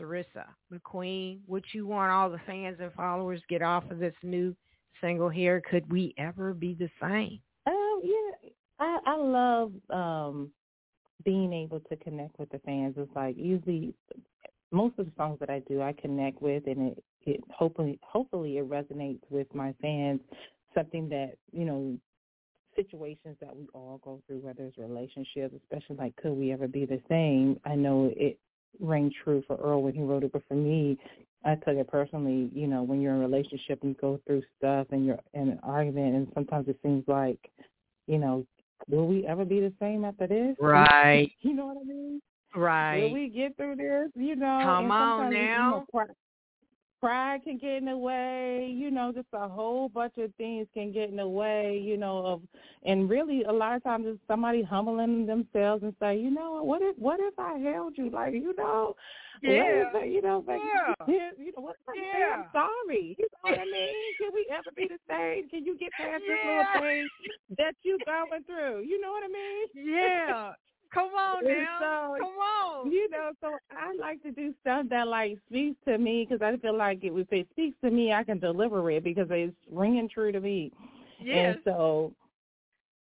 Cerissa 0.00 0.44
McQueen? 0.72 1.40
What 1.46 1.62
you 1.72 1.86
want 1.86 2.12
all 2.12 2.30
the 2.30 2.40
fans 2.46 2.78
and 2.80 2.92
followers 2.92 3.42
get 3.48 3.62
off 3.62 3.90
of 3.90 3.98
this 3.98 4.14
new 4.22 4.54
single 5.00 5.28
here? 5.28 5.62
Could 5.70 5.90
we 5.90 6.14
ever 6.18 6.54
be 6.54 6.74
the 6.74 6.88
same? 7.00 7.40
Um, 7.66 8.00
yeah. 8.02 8.50
I, 8.80 8.98
I 9.06 9.16
love 9.16 9.72
um, 9.90 10.50
being 11.24 11.52
able 11.52 11.80
to 11.80 11.96
connect 11.96 12.38
with 12.38 12.50
the 12.50 12.60
fans. 12.60 12.94
It's 12.96 13.10
like 13.14 13.36
usually 13.36 13.94
most 14.70 14.98
of 14.98 15.06
the 15.06 15.12
songs 15.16 15.38
that 15.40 15.50
I 15.50 15.60
do, 15.60 15.82
I 15.82 15.92
connect 15.92 16.40
with, 16.42 16.66
and 16.66 16.92
it 16.92 17.04
it 17.26 17.40
hopefully 17.50 17.98
hopefully 18.02 18.58
it 18.58 18.68
resonates 18.68 19.22
with 19.30 19.52
my 19.54 19.74
fans. 19.80 20.20
Something 20.74 21.08
that 21.08 21.34
you 21.52 21.64
know 21.64 21.98
situations 22.78 23.36
that 23.40 23.54
we 23.54 23.66
all 23.74 24.00
go 24.04 24.20
through, 24.26 24.38
whether 24.38 24.64
it's 24.64 24.78
relationships, 24.78 25.54
especially 25.62 25.96
like 25.96 26.16
could 26.16 26.32
we 26.32 26.52
ever 26.52 26.68
be 26.68 26.86
the 26.86 27.00
same? 27.08 27.58
I 27.64 27.74
know 27.74 28.12
it 28.16 28.38
rang 28.80 29.12
true 29.24 29.42
for 29.46 29.56
Earl 29.56 29.82
when 29.82 29.94
he 29.94 30.02
wrote 30.02 30.24
it, 30.24 30.32
but 30.32 30.42
for 30.46 30.54
me, 30.54 30.98
I 31.44 31.54
took 31.54 31.76
it 31.76 31.88
personally. 31.88 32.50
You 32.54 32.66
know, 32.66 32.82
when 32.82 33.00
you're 33.00 33.14
in 33.14 33.20
a 33.20 33.24
relationship 33.24 33.80
and 33.82 33.90
you 33.90 33.96
go 34.00 34.20
through 34.26 34.42
stuff 34.58 34.86
and 34.90 35.06
you're 35.06 35.18
in 35.34 35.48
an 35.50 35.60
argument, 35.62 36.14
and 36.14 36.28
sometimes 36.34 36.68
it 36.68 36.78
seems 36.82 37.04
like, 37.08 37.38
you 38.06 38.18
know, 38.18 38.46
will 38.88 39.06
we 39.06 39.26
ever 39.26 39.44
be 39.44 39.60
the 39.60 39.72
same 39.80 40.04
after 40.04 40.26
this? 40.26 40.56
Right. 40.60 41.30
You 41.40 41.54
know 41.54 41.66
what 41.66 41.78
I 41.78 41.84
mean? 41.84 42.20
Right. 42.54 43.02
Will 43.02 43.12
we 43.12 43.28
get 43.28 43.56
through 43.56 43.76
this? 43.76 44.10
You 44.14 44.36
know. 44.36 44.60
Come 44.62 44.90
on 44.90 45.32
now. 45.32 45.86
You 45.92 45.98
know, 45.98 46.14
pride 47.00 47.42
can 47.44 47.58
get 47.58 47.76
in 47.76 47.84
the 47.86 47.96
way, 47.96 48.72
you 48.74 48.90
know, 48.90 49.12
just 49.12 49.28
a 49.32 49.48
whole 49.48 49.88
bunch 49.88 50.14
of 50.18 50.34
things 50.36 50.66
can 50.74 50.92
get 50.92 51.10
in 51.10 51.16
the 51.16 51.28
way, 51.28 51.80
you 51.82 51.96
know, 51.96 52.24
of 52.26 52.42
and 52.84 53.08
really 53.08 53.44
a 53.44 53.52
lot 53.52 53.76
of 53.76 53.82
times 53.82 54.06
it's 54.06 54.18
somebody 54.26 54.62
humbling 54.62 55.26
themselves 55.26 55.82
and 55.82 55.94
say, 56.00 56.16
you 56.16 56.30
know, 56.30 56.62
what 56.62 56.82
if 56.82 56.96
what 56.98 57.20
if 57.20 57.38
I 57.38 57.58
held 57.58 57.96
you? 57.96 58.10
Like, 58.10 58.34
you 58.34 58.54
know, 58.56 58.94
yeah. 59.42 59.84
If, 59.94 60.12
you 60.12 60.22
know, 60.22 60.44
like, 60.46 60.60
yeah. 60.60 61.06
you 61.38 61.52
know, 61.56 61.62
what 61.62 61.76
if 61.80 61.88
I 61.88 62.18
yeah. 62.18 62.34
I'm 62.34 62.44
sorry. 62.52 63.16
You 63.18 63.26
know 63.32 63.50
what 63.50 63.58
I 63.60 63.64
mean? 63.72 63.94
Can 64.18 64.30
we 64.34 64.46
ever 64.50 64.70
be 64.74 64.88
the 64.88 64.98
same? 65.08 65.48
Can 65.48 65.64
you 65.64 65.78
get 65.78 65.92
past 65.92 66.22
yeah. 66.26 66.34
this 66.34 66.38
little 66.46 66.82
thing 66.82 67.08
that 67.58 67.74
you're 67.82 67.98
going 68.04 68.42
through? 68.44 68.82
You 68.82 69.00
know 69.00 69.12
what 69.12 69.24
I 69.24 69.28
mean? 69.28 69.94
Yeah. 69.94 70.52
Come 70.92 71.10
on 71.10 71.44
now. 71.44 71.78
So, 71.80 72.16
Come 72.24 72.38
on. 72.38 72.92
You 72.92 73.10
know, 73.10 73.32
so 73.40 73.56
I 73.70 73.94
like 74.00 74.22
to 74.22 74.30
do 74.30 74.54
stuff 74.60 74.86
that 74.90 75.06
like 75.06 75.38
speaks 75.48 75.76
to 75.86 75.98
me 75.98 76.26
because 76.28 76.42
I 76.42 76.56
feel 76.58 76.76
like 76.76 77.02
it, 77.02 77.12
if 77.12 77.32
it 77.32 77.46
speaks 77.50 77.76
to 77.84 77.90
me, 77.90 78.12
I 78.12 78.24
can 78.24 78.38
deliver 78.38 78.90
it 78.90 79.04
because 79.04 79.26
it's 79.30 79.54
ringing 79.70 80.08
true 80.08 80.32
to 80.32 80.40
me. 80.40 80.72
Yes. 81.20 81.56
And 81.56 81.62
so 81.64 82.12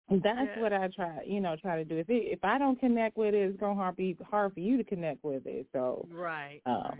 that's 0.10 0.50
yeah. 0.56 0.62
what 0.62 0.74
I 0.74 0.90
try, 0.90 1.20
you 1.26 1.40
know, 1.40 1.56
try 1.56 1.78
to 1.78 1.86
do. 1.86 1.98
If 1.98 2.10
it, 2.10 2.32
if 2.32 2.44
I 2.44 2.58
don't 2.58 2.80
connect 2.80 3.18
with 3.18 3.34
it, 3.34 3.50
it's 3.50 3.60
gonna 3.60 3.92
be 3.94 4.18
hard 4.30 4.54
for 4.54 4.60
you 4.60 4.78
to 4.78 4.84
connect 4.84 5.24
with 5.24 5.46
it. 5.46 5.66
So 5.74 6.08
right. 6.12 6.62
Um, 6.66 7.00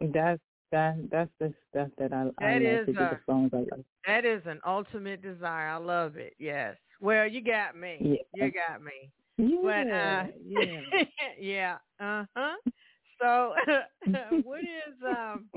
right. 0.00 0.12
That's 0.12 0.40
that 0.70 0.96
that's 1.10 1.30
the 1.38 1.52
stuff 1.70 1.88
that 1.98 2.12
I, 2.12 2.24
that 2.24 2.46
I 2.46 2.52
like 2.58 2.62
to 2.62 2.86
do. 2.86 2.92
The 2.94 3.18
songs 3.26 3.50
I 3.52 3.58
love. 3.58 3.84
That 4.06 4.24
is 4.24 4.42
an 4.46 4.60
ultimate 4.66 5.22
desire. 5.22 5.68
I 5.68 5.76
love 5.76 6.16
it. 6.16 6.34
Yes. 6.38 6.76
Well, 7.00 7.26
you 7.26 7.42
got 7.42 7.76
me. 7.76 7.98
Yeah. 8.00 8.46
You 8.46 8.52
got 8.52 8.82
me. 8.82 9.10
Yeah, 9.38 9.56
but 9.62 9.92
uh 9.92 10.24
yeah, 10.46 10.80
yeah, 11.40 11.76
uh 12.00 12.24
huh. 12.36 12.54
So, 13.20 13.54
what 14.42 14.60
is 14.60 14.94
um, 15.06 15.48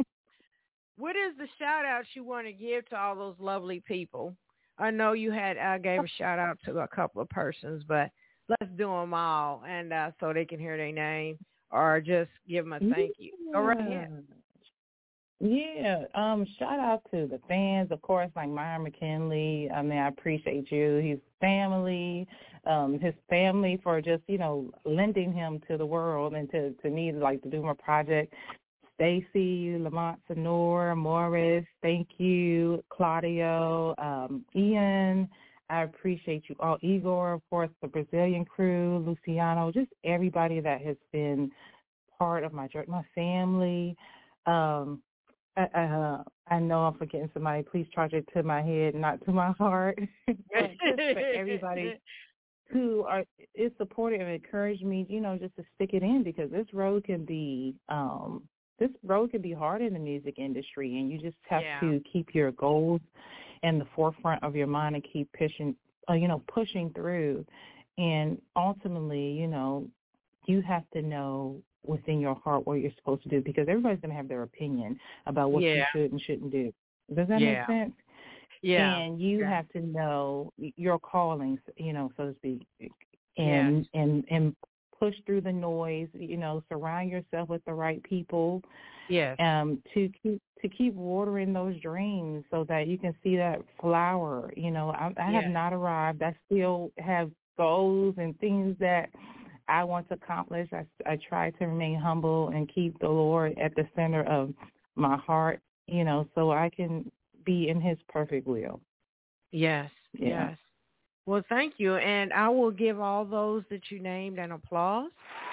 what 0.97 1.15
is 1.15 1.35
the 1.37 1.47
shout 1.59 1.85
out 1.85 2.05
you 2.13 2.23
want 2.23 2.47
to 2.47 2.53
give 2.53 2.87
to 2.89 2.97
all 2.97 3.15
those 3.15 3.35
lovely 3.39 3.81
people? 3.87 4.35
I 4.77 4.91
know 4.91 5.13
you 5.13 5.31
had 5.31 5.57
I 5.57 5.77
gave 5.77 6.03
a 6.03 6.07
shout 6.17 6.39
out 6.39 6.57
to 6.65 6.79
a 6.79 6.87
couple 6.87 7.21
of 7.21 7.29
persons, 7.29 7.83
but 7.87 8.09
let's 8.49 8.71
do 8.77 8.87
them 8.87 9.13
all, 9.13 9.63
and 9.67 9.91
uh, 9.91 10.11
so 10.19 10.33
they 10.33 10.45
can 10.45 10.59
hear 10.59 10.77
their 10.77 10.91
name 10.91 11.37
or 11.71 11.99
just 11.99 12.29
give 12.47 12.65
them 12.65 12.73
a 12.73 12.79
thank 12.79 13.13
you. 13.17 13.31
Go 13.53 13.61
right 13.61 13.79
ahead. 13.79 14.23
Yeah, 15.39 16.05
um, 16.15 16.47
shout 16.57 16.79
out 16.79 17.03
to 17.11 17.27
the 17.27 17.39
fans, 17.47 17.91
of 17.91 18.01
course, 18.01 18.31
like 18.35 18.49
Myron 18.49 18.83
McKinley. 18.83 19.69
I 19.69 19.83
mean, 19.83 19.99
I 19.99 20.07
appreciate 20.07 20.71
you. 20.71 20.95
His 20.95 21.19
family, 21.39 22.27
um, 22.65 22.99
his 22.99 23.13
family 23.29 23.79
for 23.83 24.01
just, 24.01 24.23
you 24.27 24.39
know, 24.39 24.71
lending 24.83 25.31
him 25.31 25.61
to 25.67 25.77
the 25.77 25.85
world 25.85 26.33
and 26.33 26.49
to, 26.51 26.71
to 26.81 26.89
me, 26.89 27.11
like 27.11 27.39
do 27.51 27.61
my 27.61 27.73
project. 27.73 28.33
Stacy, 28.95 29.77
Lamont 29.77 30.19
Sonor, 30.27 30.95
Morris, 30.95 31.65
thank 31.83 32.07
you, 32.17 32.83
Claudio, 32.89 33.93
um, 33.99 34.43
Ian, 34.55 35.29
I 35.69 35.83
appreciate 35.83 36.45
you 36.47 36.55
all. 36.59 36.79
Igor, 36.81 37.33
of 37.33 37.41
course, 37.51 37.69
the 37.83 37.87
Brazilian 37.87 38.43
crew, 38.43 39.03
Luciano, 39.05 39.71
just 39.71 39.91
everybody 40.03 40.59
that 40.61 40.81
has 40.81 40.95
been 41.11 41.51
part 42.17 42.43
of 42.43 42.53
my 42.53 42.67
journey, 42.67 42.87
my 42.87 43.05
family. 43.13 43.95
Um, 44.47 45.03
uh, 45.57 46.23
I 46.49 46.59
know 46.59 46.81
I'm 46.81 46.97
forgetting 46.97 47.29
somebody. 47.33 47.63
Please 47.63 47.87
charge 47.93 48.13
it 48.13 48.27
to 48.33 48.43
my 48.43 48.61
head, 48.61 48.95
not 48.95 49.23
to 49.25 49.31
my 49.31 49.51
heart. 49.57 49.99
for 50.27 51.19
everybody 51.35 51.99
who 52.71 53.03
are 53.03 53.23
is 53.55 53.71
supportive 53.77 54.21
and 54.21 54.29
encourage 54.29 54.81
me, 54.81 55.05
you 55.09 55.21
know, 55.21 55.37
just 55.37 55.55
to 55.55 55.63
stick 55.75 55.91
it 55.93 56.03
in 56.03 56.23
because 56.23 56.51
this 56.51 56.67
road 56.73 57.03
can 57.05 57.25
be 57.25 57.75
um 57.89 58.43
this 58.79 58.89
road 59.03 59.31
can 59.31 59.41
be 59.41 59.53
hard 59.53 59.81
in 59.81 59.93
the 59.93 59.99
music 59.99 60.35
industry 60.37 60.99
and 60.99 61.11
you 61.11 61.17
just 61.17 61.37
have 61.49 61.63
yeah. 61.63 61.79
to 61.79 62.01
keep 62.11 62.35
your 62.35 62.51
goals 62.51 63.01
in 63.63 63.79
the 63.79 63.87
forefront 63.95 64.43
of 64.43 64.55
your 64.55 64.67
mind 64.67 64.95
and 64.95 65.05
keep 65.11 65.29
pushing 65.37 65.75
uh, 66.09 66.13
you 66.13 66.27
know, 66.27 66.41
pushing 66.47 66.89
through 66.91 67.45
and 67.97 68.39
ultimately, 68.55 69.31
you 69.31 69.47
know, 69.47 69.87
you 70.45 70.61
have 70.61 70.83
to 70.93 71.01
know 71.01 71.61
within 71.87 72.19
your 72.19 72.35
heart 72.35 72.65
what 72.65 72.75
you're 72.75 72.91
supposed 72.97 73.23
to 73.23 73.29
do 73.29 73.41
because 73.41 73.67
everybody's 73.67 73.99
going 73.99 74.11
to 74.11 74.15
have 74.15 74.27
their 74.27 74.43
opinion 74.43 74.99
about 75.25 75.51
what 75.51 75.63
yeah. 75.63 75.75
you 75.75 75.83
should 75.93 76.11
and 76.11 76.21
shouldn't 76.21 76.51
do. 76.51 76.73
Does 77.15 77.27
that 77.27 77.39
yeah. 77.39 77.65
make 77.67 77.67
sense? 77.67 77.93
Yeah. 78.61 78.97
And 78.97 79.19
you 79.21 79.39
yeah. 79.39 79.49
have 79.49 79.69
to 79.69 79.81
know 79.81 80.51
your 80.57 80.99
callings, 80.99 81.59
you 81.77 81.93
know, 81.93 82.11
so 82.17 82.27
to 82.27 82.35
speak, 82.35 82.65
and 83.37 83.87
and 83.93 84.23
and 84.29 84.55
push 84.99 85.15
through 85.25 85.41
the 85.41 85.51
noise. 85.51 86.07
You 86.13 86.37
know, 86.37 86.63
surround 86.69 87.09
yourself 87.09 87.49
with 87.49 87.63
the 87.65 87.73
right 87.73 88.01
people. 88.03 88.61
Yes. 89.09 89.37
Um, 89.39 89.81
to 89.93 90.09
keep 90.21 90.41
to 90.61 90.67
keep 90.67 90.93
watering 90.95 91.53
those 91.53 91.79
dreams 91.81 92.43
so 92.49 92.65
that 92.67 92.87
you 92.87 92.97
can 92.97 93.15
see 93.23 93.37
that 93.37 93.61
flower. 93.79 94.51
You 94.57 94.71
know, 94.71 94.89
I, 94.89 95.13
I 95.17 95.31
have 95.31 95.51
not 95.51 95.71
arrived. 95.71 96.23
I 96.23 96.35
still 96.47 96.91
have 96.97 97.31
goals 97.57 98.15
and 98.17 98.37
things 98.39 98.75
that 98.79 99.09
I 99.67 99.83
want 99.83 100.07
to 100.09 100.15
accomplish. 100.15 100.69
I, 100.73 100.85
I 101.05 101.17
try 101.29 101.51
to 101.51 101.65
remain 101.65 101.99
humble 101.99 102.49
and 102.49 102.71
keep 102.73 102.99
the 102.99 103.09
Lord 103.09 103.57
at 103.59 103.75
the 103.75 103.87
center 103.95 104.23
of 104.23 104.53
my 104.95 105.17
heart, 105.17 105.59
you 105.87 106.03
know, 106.03 106.27
so 106.35 106.51
I 106.51 106.69
can 106.75 107.09
be 107.45 107.69
in 107.69 107.79
his 107.81 107.97
perfect 108.09 108.47
will. 108.47 108.79
Yes, 109.51 109.89
yeah. 110.13 110.49
yes. 110.49 110.57
Well, 111.25 111.43
thank 111.49 111.73
you. 111.77 111.95
And 111.95 112.31
I 112.33 112.49
will 112.49 112.71
give 112.71 112.99
all 112.99 113.25
those 113.25 113.63
that 113.69 113.91
you 113.91 113.99
named 113.99 114.39
an 114.39 114.51
applause 114.51 115.11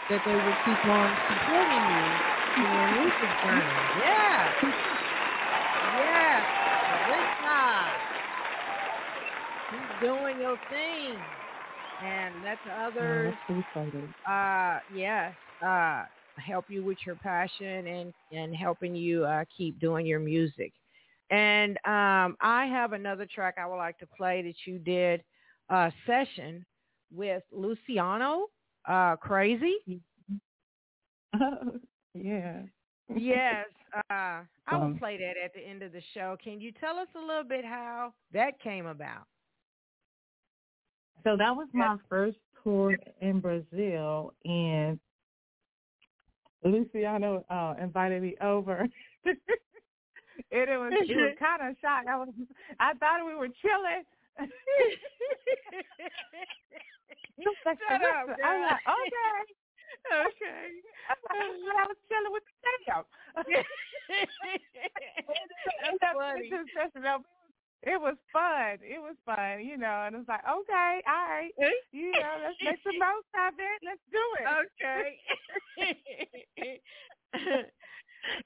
that 0.09 0.23
they 0.25 0.37
will 0.37 0.57
keep 0.65 0.85
on 0.85 1.19
supporting 1.27 1.89
you 1.89 2.23
in 2.57 2.71
your 2.71 2.91
music 2.91 3.41
journey. 3.43 3.91
Yeah. 3.93 4.53
Yes. 5.93 6.47
Keep 9.71 10.01
doing 10.01 10.39
your 10.39 10.59
thing 10.69 11.25
and 12.01 12.43
let 12.43 12.59
the 12.65 12.71
others 12.73 13.35
uh 14.29 14.79
yes 14.89 15.35
uh 15.67 16.05
help 16.39 16.67
you 16.69 16.85
with 16.85 16.99
your 17.07 17.17
passion 17.17 17.87
and 17.87 18.15
and 18.33 18.55
helping 18.55 18.95
you 18.95 19.25
uh 19.25 19.45
keep 19.57 19.79
doing 19.81 20.07
your 20.07 20.21
music. 20.21 20.73
And 21.31 21.77
um 21.87 22.37
i 22.41 22.67
have 22.67 22.93
another 22.93 23.27
track 23.33 23.55
i 23.59 23.67
would 23.67 23.77
like 23.77 23.99
to 23.99 24.07
play 24.07 24.43
that 24.43 24.55
you 24.67 24.79
did 24.79 25.23
a 25.71 25.93
session 26.07 26.65
with 27.13 27.43
luciano 27.53 28.47
uh 28.89 29.17
crazy. 29.17 29.77
Yeah. 32.15 32.63
Yes 33.15 33.67
uh 34.11 34.43
i 34.67 34.77
will 34.79 34.91
play 34.99 35.17
that 35.19 35.35
at 35.43 35.53
the 35.55 35.61
end 35.61 35.83
of 35.83 35.93
the 35.93 36.03
show. 36.15 36.37
Can 36.43 36.61
you 36.61 36.73
tell 36.73 36.97
us 36.99 37.09
a 37.15 37.19
little 37.21 37.45
bit 37.45 37.65
how 37.65 38.13
that 38.33 38.61
came 38.61 38.87
about 38.87 39.25
so 41.23 41.37
that 41.37 41.55
was 41.55 41.69
my 41.73 41.97
first 42.09 42.39
tour 42.63 42.97
in 43.21 43.41
Brazil, 43.41 44.35
and 44.45 44.99
Luciano 46.65 47.45
uh, 47.51 47.75
invited 47.81 48.23
me 48.23 48.37
over. 48.41 48.89
and 49.25 50.69
it 50.71 50.79
was 50.79 50.93
it 50.93 51.17
was 51.17 51.37
kind 51.39 51.63
of 51.63 51.77
shocked. 51.81 52.09
I 52.09 52.17
was 52.17 52.29
I 52.81 52.95
thought 52.95 53.25
we 53.27 53.35
were 53.35 53.49
chilling. 53.49 54.05
you 57.39 57.55
like, 57.67 57.79
Shut 57.89 58.03
up, 58.03 58.27
girl. 58.27 58.37
I'm 58.45 58.63
like, 58.63 58.83
okay. 58.89 59.55
Okay. 60.05 60.83
I 61.31 61.87
was 61.87 61.97
chilling 62.09 62.33
with 62.33 62.43
the 62.45 62.53
damn. 62.85 63.05
That's 66.01 66.17
funny 66.17 66.51
it 67.87 68.01
was 68.01 68.17
fun. 68.33 68.79
It 68.83 69.01
was 69.01 69.17
fun, 69.27 69.65
you 69.65 69.77
know, 69.77 70.05
and 70.07 70.17
it's 70.17 70.29
like, 70.29 70.41
okay, 70.41 71.03
all 71.07 71.29
right, 71.29 71.51
you 71.93 72.13
know, 72.13 72.35
let's 72.43 72.57
make 72.65 72.83
the 72.85 72.93
most 72.99 73.29
of 73.37 73.55
it. 73.59 73.81
Let's 73.85 74.01
do 74.11 74.25
it. 74.41 74.47
Okay. 74.65 75.21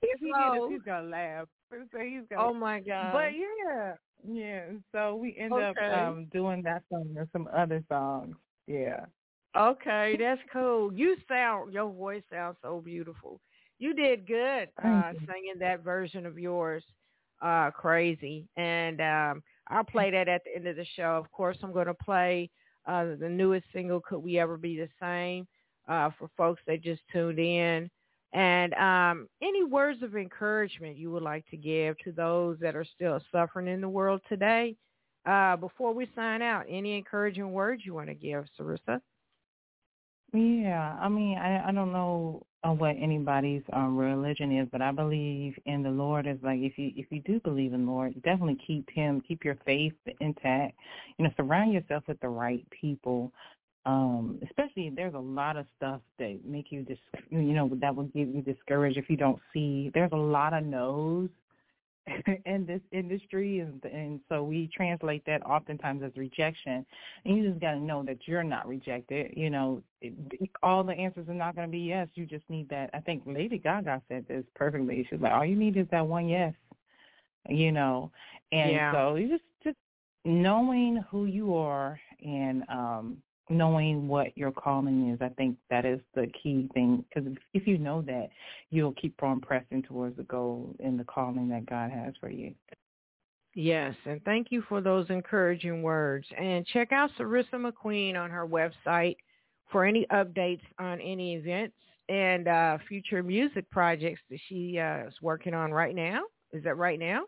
if 0.03 0.21
he 0.21 0.33
so, 0.35 0.69
did 0.69 0.73
he's 0.73 0.83
gonna 0.83 1.09
laugh. 1.09 1.49
So 1.71 1.99
he's 2.01 2.23
gonna. 2.31 2.49
Oh 2.49 2.55
my 2.55 2.81
god! 2.81 3.13
But 3.13 3.33
yeah, 3.37 3.95
yeah. 4.27 4.65
So 4.93 5.17
we 5.17 5.37
end 5.39 5.53
okay. 5.53 5.65
up 5.67 6.09
um 6.09 6.27
doing 6.33 6.63
that 6.63 6.83
song 6.91 7.15
and 7.17 7.29
some 7.33 7.49
other 7.55 7.83
songs. 7.89 8.35
Yeah. 8.67 9.07
Okay, 9.57 10.17
that's 10.19 10.41
cool. 10.53 10.93
You 10.93 11.17
sound 11.29 11.73
your 11.73 11.91
voice 11.91 12.23
sounds 12.31 12.57
so 12.63 12.81
beautiful. 12.85 13.41
You 13.79 13.95
did 13.95 14.27
good 14.27 14.69
uh, 14.83 15.13
singing 15.13 15.55
that 15.61 15.85
version 15.85 16.27
of 16.27 16.39
yours 16.39 16.83
uh, 17.41 17.71
crazy. 17.71 18.47
And 18.57 19.01
um, 19.01 19.43
I'll 19.69 19.85
play 19.85 20.11
that 20.11 20.29
at 20.29 20.43
the 20.45 20.57
end 20.57 20.67
of 20.67 20.77
the 20.77 20.87
show. 20.97 21.17
Of 21.17 21.31
course, 21.31 21.57
I'm 21.63 21.73
going 21.73 21.87
to 21.87 21.95
play 21.95 22.51
uh, 22.87 23.17
the 23.21 23.29
newest 23.29 23.67
single, 23.73 24.01
Could 24.01 24.21
We 24.21 24.39
Ever 24.39 24.57
Be 24.57 24.77
the 24.77 24.89
Same, 25.01 25.47
uh, 25.89 26.11
for 26.19 26.31
folks 26.37 26.63
that 26.67 26.83
just 26.83 27.03
tuned 27.13 27.39
in. 27.39 27.91
And 28.33 28.75
um, 28.75 29.29
any 29.43 29.65
words 29.65 30.03
of 30.03 30.17
encouragement 30.17 30.97
you 30.97 31.11
would 31.11 31.23
like 31.23 31.47
to 31.51 31.57
give 31.57 31.97
to 31.99 32.13
those 32.13 32.59
that 32.61 32.77
are 32.77 32.85
still 32.85 33.21
suffering 33.33 33.69
in 33.69 33.81
the 33.81 33.89
world 33.89 34.21
today? 34.29 34.77
Uh, 35.27 35.57
before 35.57 35.93
we 35.93 36.09
sign 36.15 36.41
out, 36.43 36.65
any 36.69 36.97
encouraging 36.97 37.53
words 37.53 37.83
you 37.85 37.95
want 37.95 38.09
to 38.09 38.15
give, 38.15 38.45
Cerissa? 38.59 39.01
Yeah, 40.33 40.97
I 41.01 41.09
mean, 41.09 41.39
I 41.39 41.69
I 41.69 41.73
don't 41.73 41.93
know 41.93 42.47
uh, 42.63 42.71
what 42.71 42.97
anybody's 43.01 43.63
um, 43.73 43.97
religion 43.97 44.57
is, 44.59 44.69
but 44.71 44.83
I 44.83 44.93
believe 44.93 45.55
in 45.65 45.83
the 45.83 45.91
Lord 45.91 46.27
is 46.27 46.37
like 46.43 46.59
if 46.59 46.77
you 46.77 46.93
if 46.97 47.07
you 47.11 47.21
do 47.23 47.41
believe 47.41 47.73
in 47.73 47.87
the 47.87 47.91
Lord, 47.91 48.15
definitely 48.23 48.59
keep 48.67 48.91
Him, 48.91 49.23
keep 49.27 49.45
your 49.45 49.57
faith 49.65 49.95
intact. 50.21 50.77
You 51.17 51.25
know, 51.25 51.31
surround 51.37 51.73
yourself 51.73 52.05
with 52.09 52.21
the 52.21 52.29
right 52.29 52.67
people. 52.71 53.33
Um, 53.87 54.39
especially 54.45 54.93
there's 54.95 55.15
a 55.15 55.19
lot 55.19 55.57
of 55.57 55.65
stuff 55.79 56.03
that 56.19 56.41
make 56.45 56.67
you 56.71 56.83
dis 56.83 56.99
you 57.31 57.41
know 57.41 57.71
that 57.81 57.95
will 57.95 58.05
give 58.05 58.29
you 58.29 58.43
discouraged 58.43 58.99
if 58.99 59.09
you 59.09 59.17
don't 59.17 59.41
see. 59.55 59.91
There's 59.95 60.13
a 60.13 60.17
lot 60.17 60.53
of 60.53 60.65
no's 60.65 61.31
in 62.47 62.67
this 62.67 62.81
industry 62.93 63.61
and 63.61 63.85
and 63.85 64.21
so 64.29 64.43
we 64.43 64.69
translate 64.75 65.25
that 65.27 65.45
oftentimes 65.45 66.03
as 66.03 66.13
rejection. 66.17 66.85
And 67.25 67.37
you 67.37 67.49
just 67.49 67.61
got 67.61 67.73
to 67.73 67.81
know 67.81 68.03
that 68.05 68.19
you're 68.27 68.45
not 68.45 68.67
rejected 68.67 69.33
you 69.37 69.51
know 69.51 69.83
it, 70.01 70.15
all 70.63 70.85
the 70.85 70.93
answers 70.93 71.29
are 71.29 71.35
not 71.35 71.55
going 71.55 71.69
to 71.69 71.73
be 71.73 71.81
yes. 71.81 72.09
You 72.15 72.27
just 72.27 72.49
need 72.49 72.69
that 72.71 72.91
i 72.95 73.01
think 73.01 73.23
lady 73.27 73.59
gaga 73.59 74.03
said 74.09 74.27
this 74.29 74.45
perfectly. 74.55 75.07
She's 75.11 75.21
like 75.21 75.33
all 75.33 75.45
you 75.45 75.57
need 75.57 75.77
is 75.77 75.87
that 75.91 76.07
one 76.07 76.29
yes 76.29 76.55
you 77.49 77.73
know? 77.73 78.11
And 78.53 78.73
yeah. 78.73 78.93
so 78.93 79.17
you 79.17 79.29
just 79.29 79.43
just 79.63 79.77
knowing 80.25 81.05
who 81.11 81.27
you 81.27 81.55
are 81.55 82.01
and 82.25 82.65
um 82.69 83.19
knowing 83.51 84.09
what 84.09 84.37
your 84.37 84.53
calling 84.53 85.11
is, 85.11 85.19
I 85.21 85.29
think 85.31 85.57
that 85.71 85.85
is 85.85 86.01
the 86.15 86.27
key 86.43 86.69
thing. 86.75 87.05
Because 87.09 87.33
if 87.55 87.67
you 87.67 87.79
know 87.79 88.03
that, 88.03 88.29
you'll 88.71 88.93
keep 88.93 89.23
on 89.23 89.41
pressing 89.41 89.83
towards 89.83 90.17
the 90.17 90.25
goal 90.25 90.75
and 90.83 90.99
the 90.99 91.05
calling 91.05 91.49
that 91.49 91.67
God 91.67 91.91
has 91.91 92.15
for 92.21 92.31
you. 92.31 92.55
Yes, 93.55 93.95
and 94.05 94.23
thank 94.25 94.49
you 94.51 94.63
for 94.69 94.81
those 94.81 95.07
encouraging 95.11 95.83
words. 95.83 96.27
And 96.39 96.67
check 96.67 96.93
out 96.93 97.11
Cerissa 97.19 97.55
McQueen 97.55 98.17
on 98.17 98.31
her 98.31 98.47
website 98.47 99.17
for 99.73 99.85
any 99.85 100.07
updates 100.13 100.61
on 100.79 101.01
any 101.01 101.35
events 101.35 101.75
and 102.09 102.49
uh, 102.49 102.79
future 102.89 103.23
music 103.23 103.69
projects 103.71 104.21
that 104.31 104.39
she 104.49 104.79
uh, 104.79 105.09
is 105.09 105.15
working 105.21 105.55
on 105.55 105.73
right 105.73 105.95
now. 105.95 106.23
Is 106.53 106.65
that 106.65 106.77
right 106.77 106.99
now? 106.99 107.25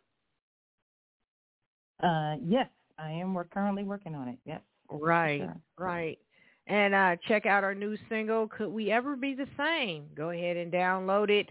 Uh, 2.03 2.37
yes, 2.43 2.69
I 2.99 3.11
am. 3.11 3.35
We're 3.35 3.45
currently 3.45 3.83
working 3.83 4.15
on 4.15 4.29
it. 4.29 4.39
Yes. 4.45 4.61
Right, 4.91 5.41
sure. 5.41 5.57
right. 5.79 6.19
And 6.67 6.95
uh, 6.95 7.17
check 7.27 7.47
out 7.47 7.65
our 7.65 7.75
new 7.75 7.97
single, 8.09 8.47
Could 8.47 8.69
We 8.69 8.91
Ever 8.91 9.17
Be 9.17 9.35
the 9.35 9.47
Same? 9.57 10.05
Go 10.15 10.31
ahead 10.31 10.57
and 10.57 10.73
download 10.73 11.31
it. 11.31 11.49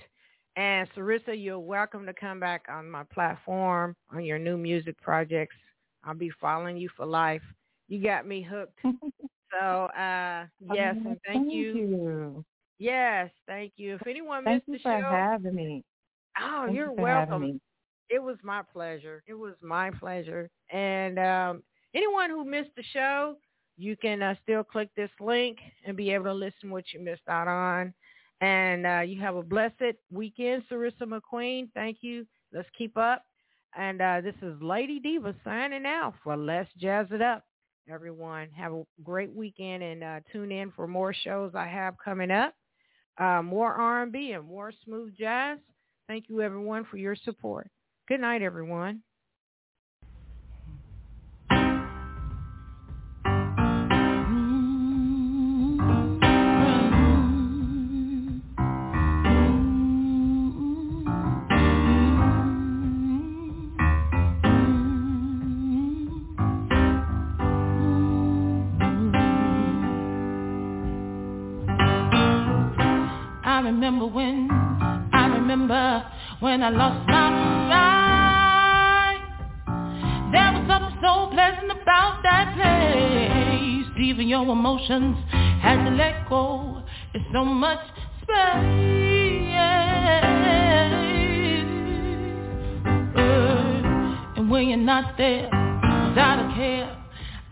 And 0.55 0.87
Cerissa, 0.95 1.33
you're 1.35 1.59
welcome 1.59 2.05
to 2.05 2.13
come 2.13 2.39
back 2.39 2.65
on 2.69 2.89
my 2.89 3.03
platform 3.03 3.95
on 4.11 4.23
your 4.23 4.39
new 4.39 4.57
music 4.57 4.99
projects. 5.01 5.55
I'll 6.03 6.13
be 6.13 6.31
following 6.39 6.77
you 6.77 6.89
for 6.95 7.05
life. 7.05 7.41
You 7.87 8.01
got 8.01 8.27
me 8.27 8.41
hooked. 8.41 8.79
so, 8.83 9.85
uh, 9.85 10.45
yes, 10.73 10.95
oh, 10.99 10.99
and 10.99 11.03
thank, 11.03 11.19
thank 11.27 11.53
you. 11.53 11.73
you. 11.73 12.45
Yes, 12.77 13.29
thank 13.45 13.73
you. 13.75 13.95
If 13.95 14.07
anyone 14.07 14.45
thank 14.45 14.67
missed 14.67 14.83
the 14.83 14.89
show, 14.89 14.99
for 15.01 15.15
having 15.17 15.55
me. 15.55 15.83
Oh, 16.41 16.63
thank 16.65 16.77
you're 16.77 16.91
you 16.91 17.01
welcome. 17.01 17.59
It 18.09 18.23
was 18.23 18.37
my 18.41 18.61
pleasure. 18.73 19.21
It 19.27 19.33
was 19.33 19.53
my 19.61 19.91
pleasure. 19.91 20.49
And 20.71 21.19
um, 21.19 21.63
anyone 21.93 22.29
who 22.29 22.43
missed 22.43 22.75
the 22.75 22.83
show, 22.93 23.35
you 23.77 23.95
can 23.95 24.21
uh, 24.21 24.35
still 24.43 24.63
click 24.63 24.89
this 24.95 25.09
link 25.19 25.57
and 25.85 25.95
be 25.95 26.11
able 26.11 26.25
to 26.25 26.33
listen 26.33 26.69
what 26.69 26.85
you 26.93 26.99
missed 26.99 27.27
out 27.29 27.47
on. 27.47 27.93
And 28.41 28.85
uh, 28.85 29.01
you 29.01 29.19
have 29.21 29.35
a 29.35 29.43
blessed 29.43 29.95
weekend, 30.11 30.63
Cerissa 30.71 31.03
McQueen. 31.03 31.69
Thank 31.73 31.97
you. 32.01 32.25
Let's 32.53 32.69
keep 32.77 32.97
up. 32.97 33.23
And 33.77 34.01
uh, 34.01 34.21
this 34.21 34.35
is 34.41 34.61
Lady 34.61 34.99
Diva 34.99 35.35
signing 35.43 35.85
out 35.85 36.13
for 36.23 36.35
Let's 36.35 36.69
Jazz 36.77 37.07
It 37.11 37.21
Up. 37.21 37.43
everyone. 37.91 38.49
Have 38.55 38.73
a 38.73 38.83
great 39.03 39.33
weekend 39.33 39.83
and 39.83 40.03
uh, 40.03 40.19
tune 40.31 40.51
in 40.51 40.71
for 40.71 40.87
more 40.87 41.13
shows 41.13 41.51
I 41.53 41.67
have 41.67 41.95
coming 42.03 42.31
up. 42.31 42.53
Uh, 43.17 43.41
more 43.43 43.73
R&B 43.73 44.31
and 44.31 44.45
more 44.45 44.71
smooth 44.85 45.13
jazz. 45.17 45.59
Thank 46.07 46.29
you, 46.29 46.41
everyone, 46.41 46.85
for 46.89 46.97
your 46.97 47.15
support. 47.15 47.69
Good 48.07 48.21
night, 48.21 48.41
everyone. 48.41 49.01
When 76.39 76.63
I 76.63 76.69
lost 76.69 77.07
my 77.09 77.29
mind. 77.69 79.19
There 80.31 80.51
was 80.53 80.65
something 80.69 80.97
so 81.01 81.27
pleasant 81.33 81.71
about 81.71 82.23
that 82.23 82.55
place. 82.55 83.85
Even 84.01 84.27
your 84.27 84.43
emotions 84.43 85.17
had 85.61 85.83
to 85.83 85.91
let 85.95 86.29
go. 86.29 86.81
There's 87.13 87.25
so 87.33 87.43
much 87.43 87.79
space. 88.23 88.77
And 94.37 94.49
when 94.49 94.69
you're 94.69 94.77
not 94.77 95.17
there, 95.17 95.49
I 95.53 96.07
was 96.07 96.17
out 96.17 96.39
of 96.39 96.55
care. 96.55 96.97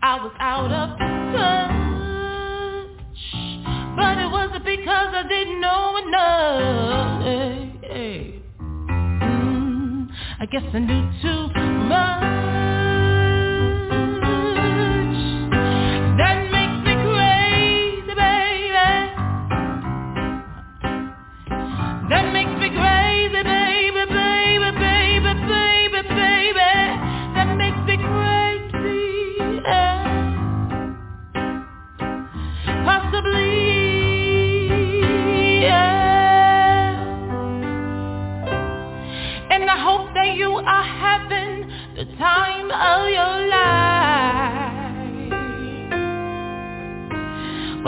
I 0.02 0.16
was 0.22 0.32
out 0.40 0.72
of 0.72 0.98
touch. 1.34 1.68
But 3.96 4.18
it 4.18 4.30
wasn't 4.30 4.64
because 4.64 5.14
I 5.14 5.24
didn't 5.28 5.60
know 5.60 5.96
enough. 6.06 7.57
Guess 10.50 10.62
I 10.72 10.78
knew 10.78 11.10
too 11.20 11.48
much. 11.88 12.87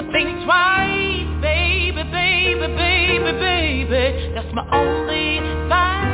But 0.01 0.13
think 0.13 0.45
twice, 0.47 1.29
baby, 1.43 2.03
baby, 2.11 2.67
baby, 2.75 3.33
baby. 3.39 4.33
That's 4.35 4.51
my 4.55 4.65
only 4.73 5.37
advice. 5.37 6.09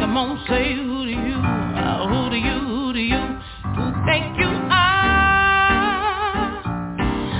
Come 0.00 0.14
on, 0.14 0.44
say 0.46 0.74
who 0.74 1.06
do 1.06 1.10
you, 1.10 1.36
uh, 1.40 2.06
who 2.06 2.28
do 2.28 2.36
you, 2.36 2.58
who 2.60 2.92
do 2.92 3.00
you, 3.00 3.40
who 3.76 3.92
think 4.04 4.36
you 4.38 4.52
are? 4.68 5.00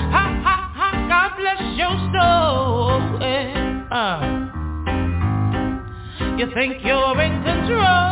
Ha 0.09 0.23
ha 0.41 0.55
ha, 0.73 0.89
God 1.07 1.31
bless 1.37 1.61
your 1.77 1.95
soul. 2.17 3.21
Yeah. 3.21 3.91
Uh. 3.91 4.21
You 6.39 6.47
think 6.55 6.83
you're 6.83 7.21
in 7.21 7.43
control? 7.43 8.10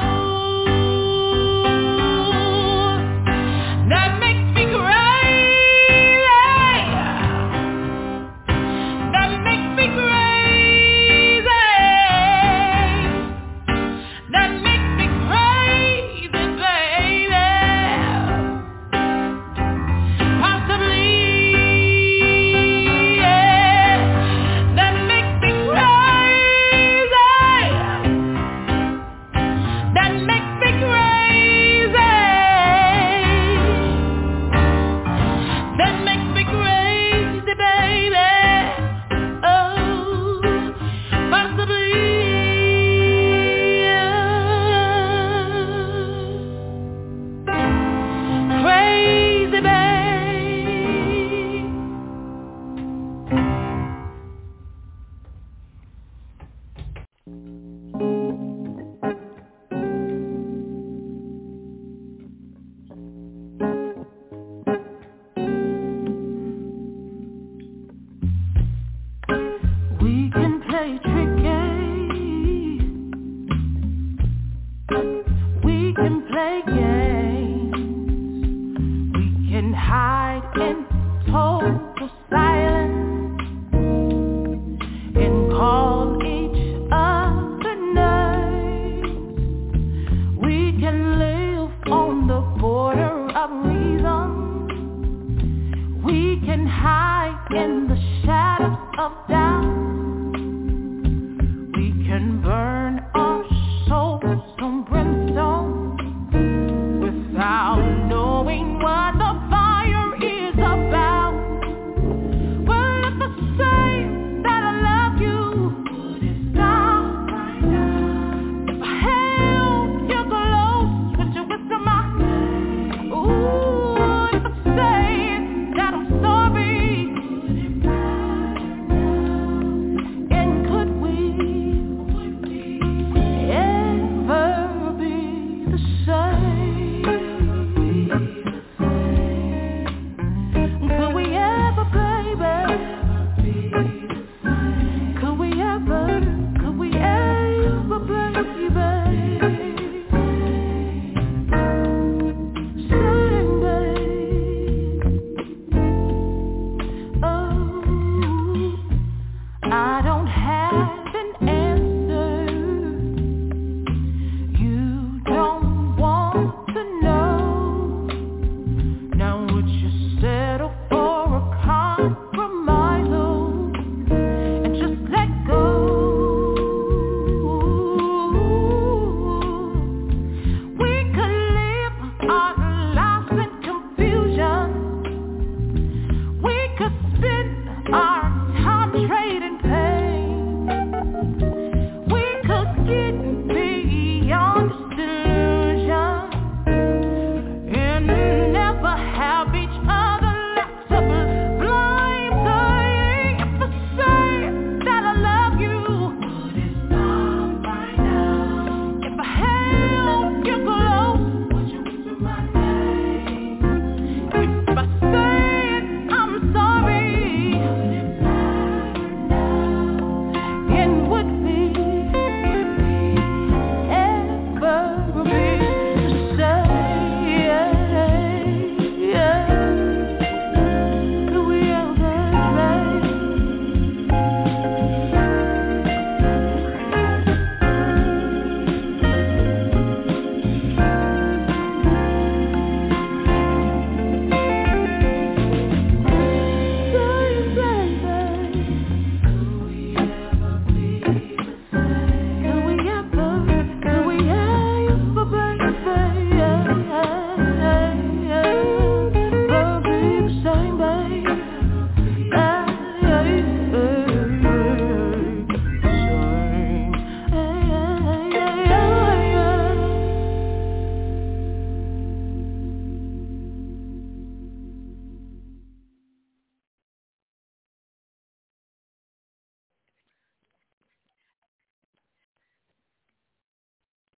in 97.52 97.88
the 97.88 98.09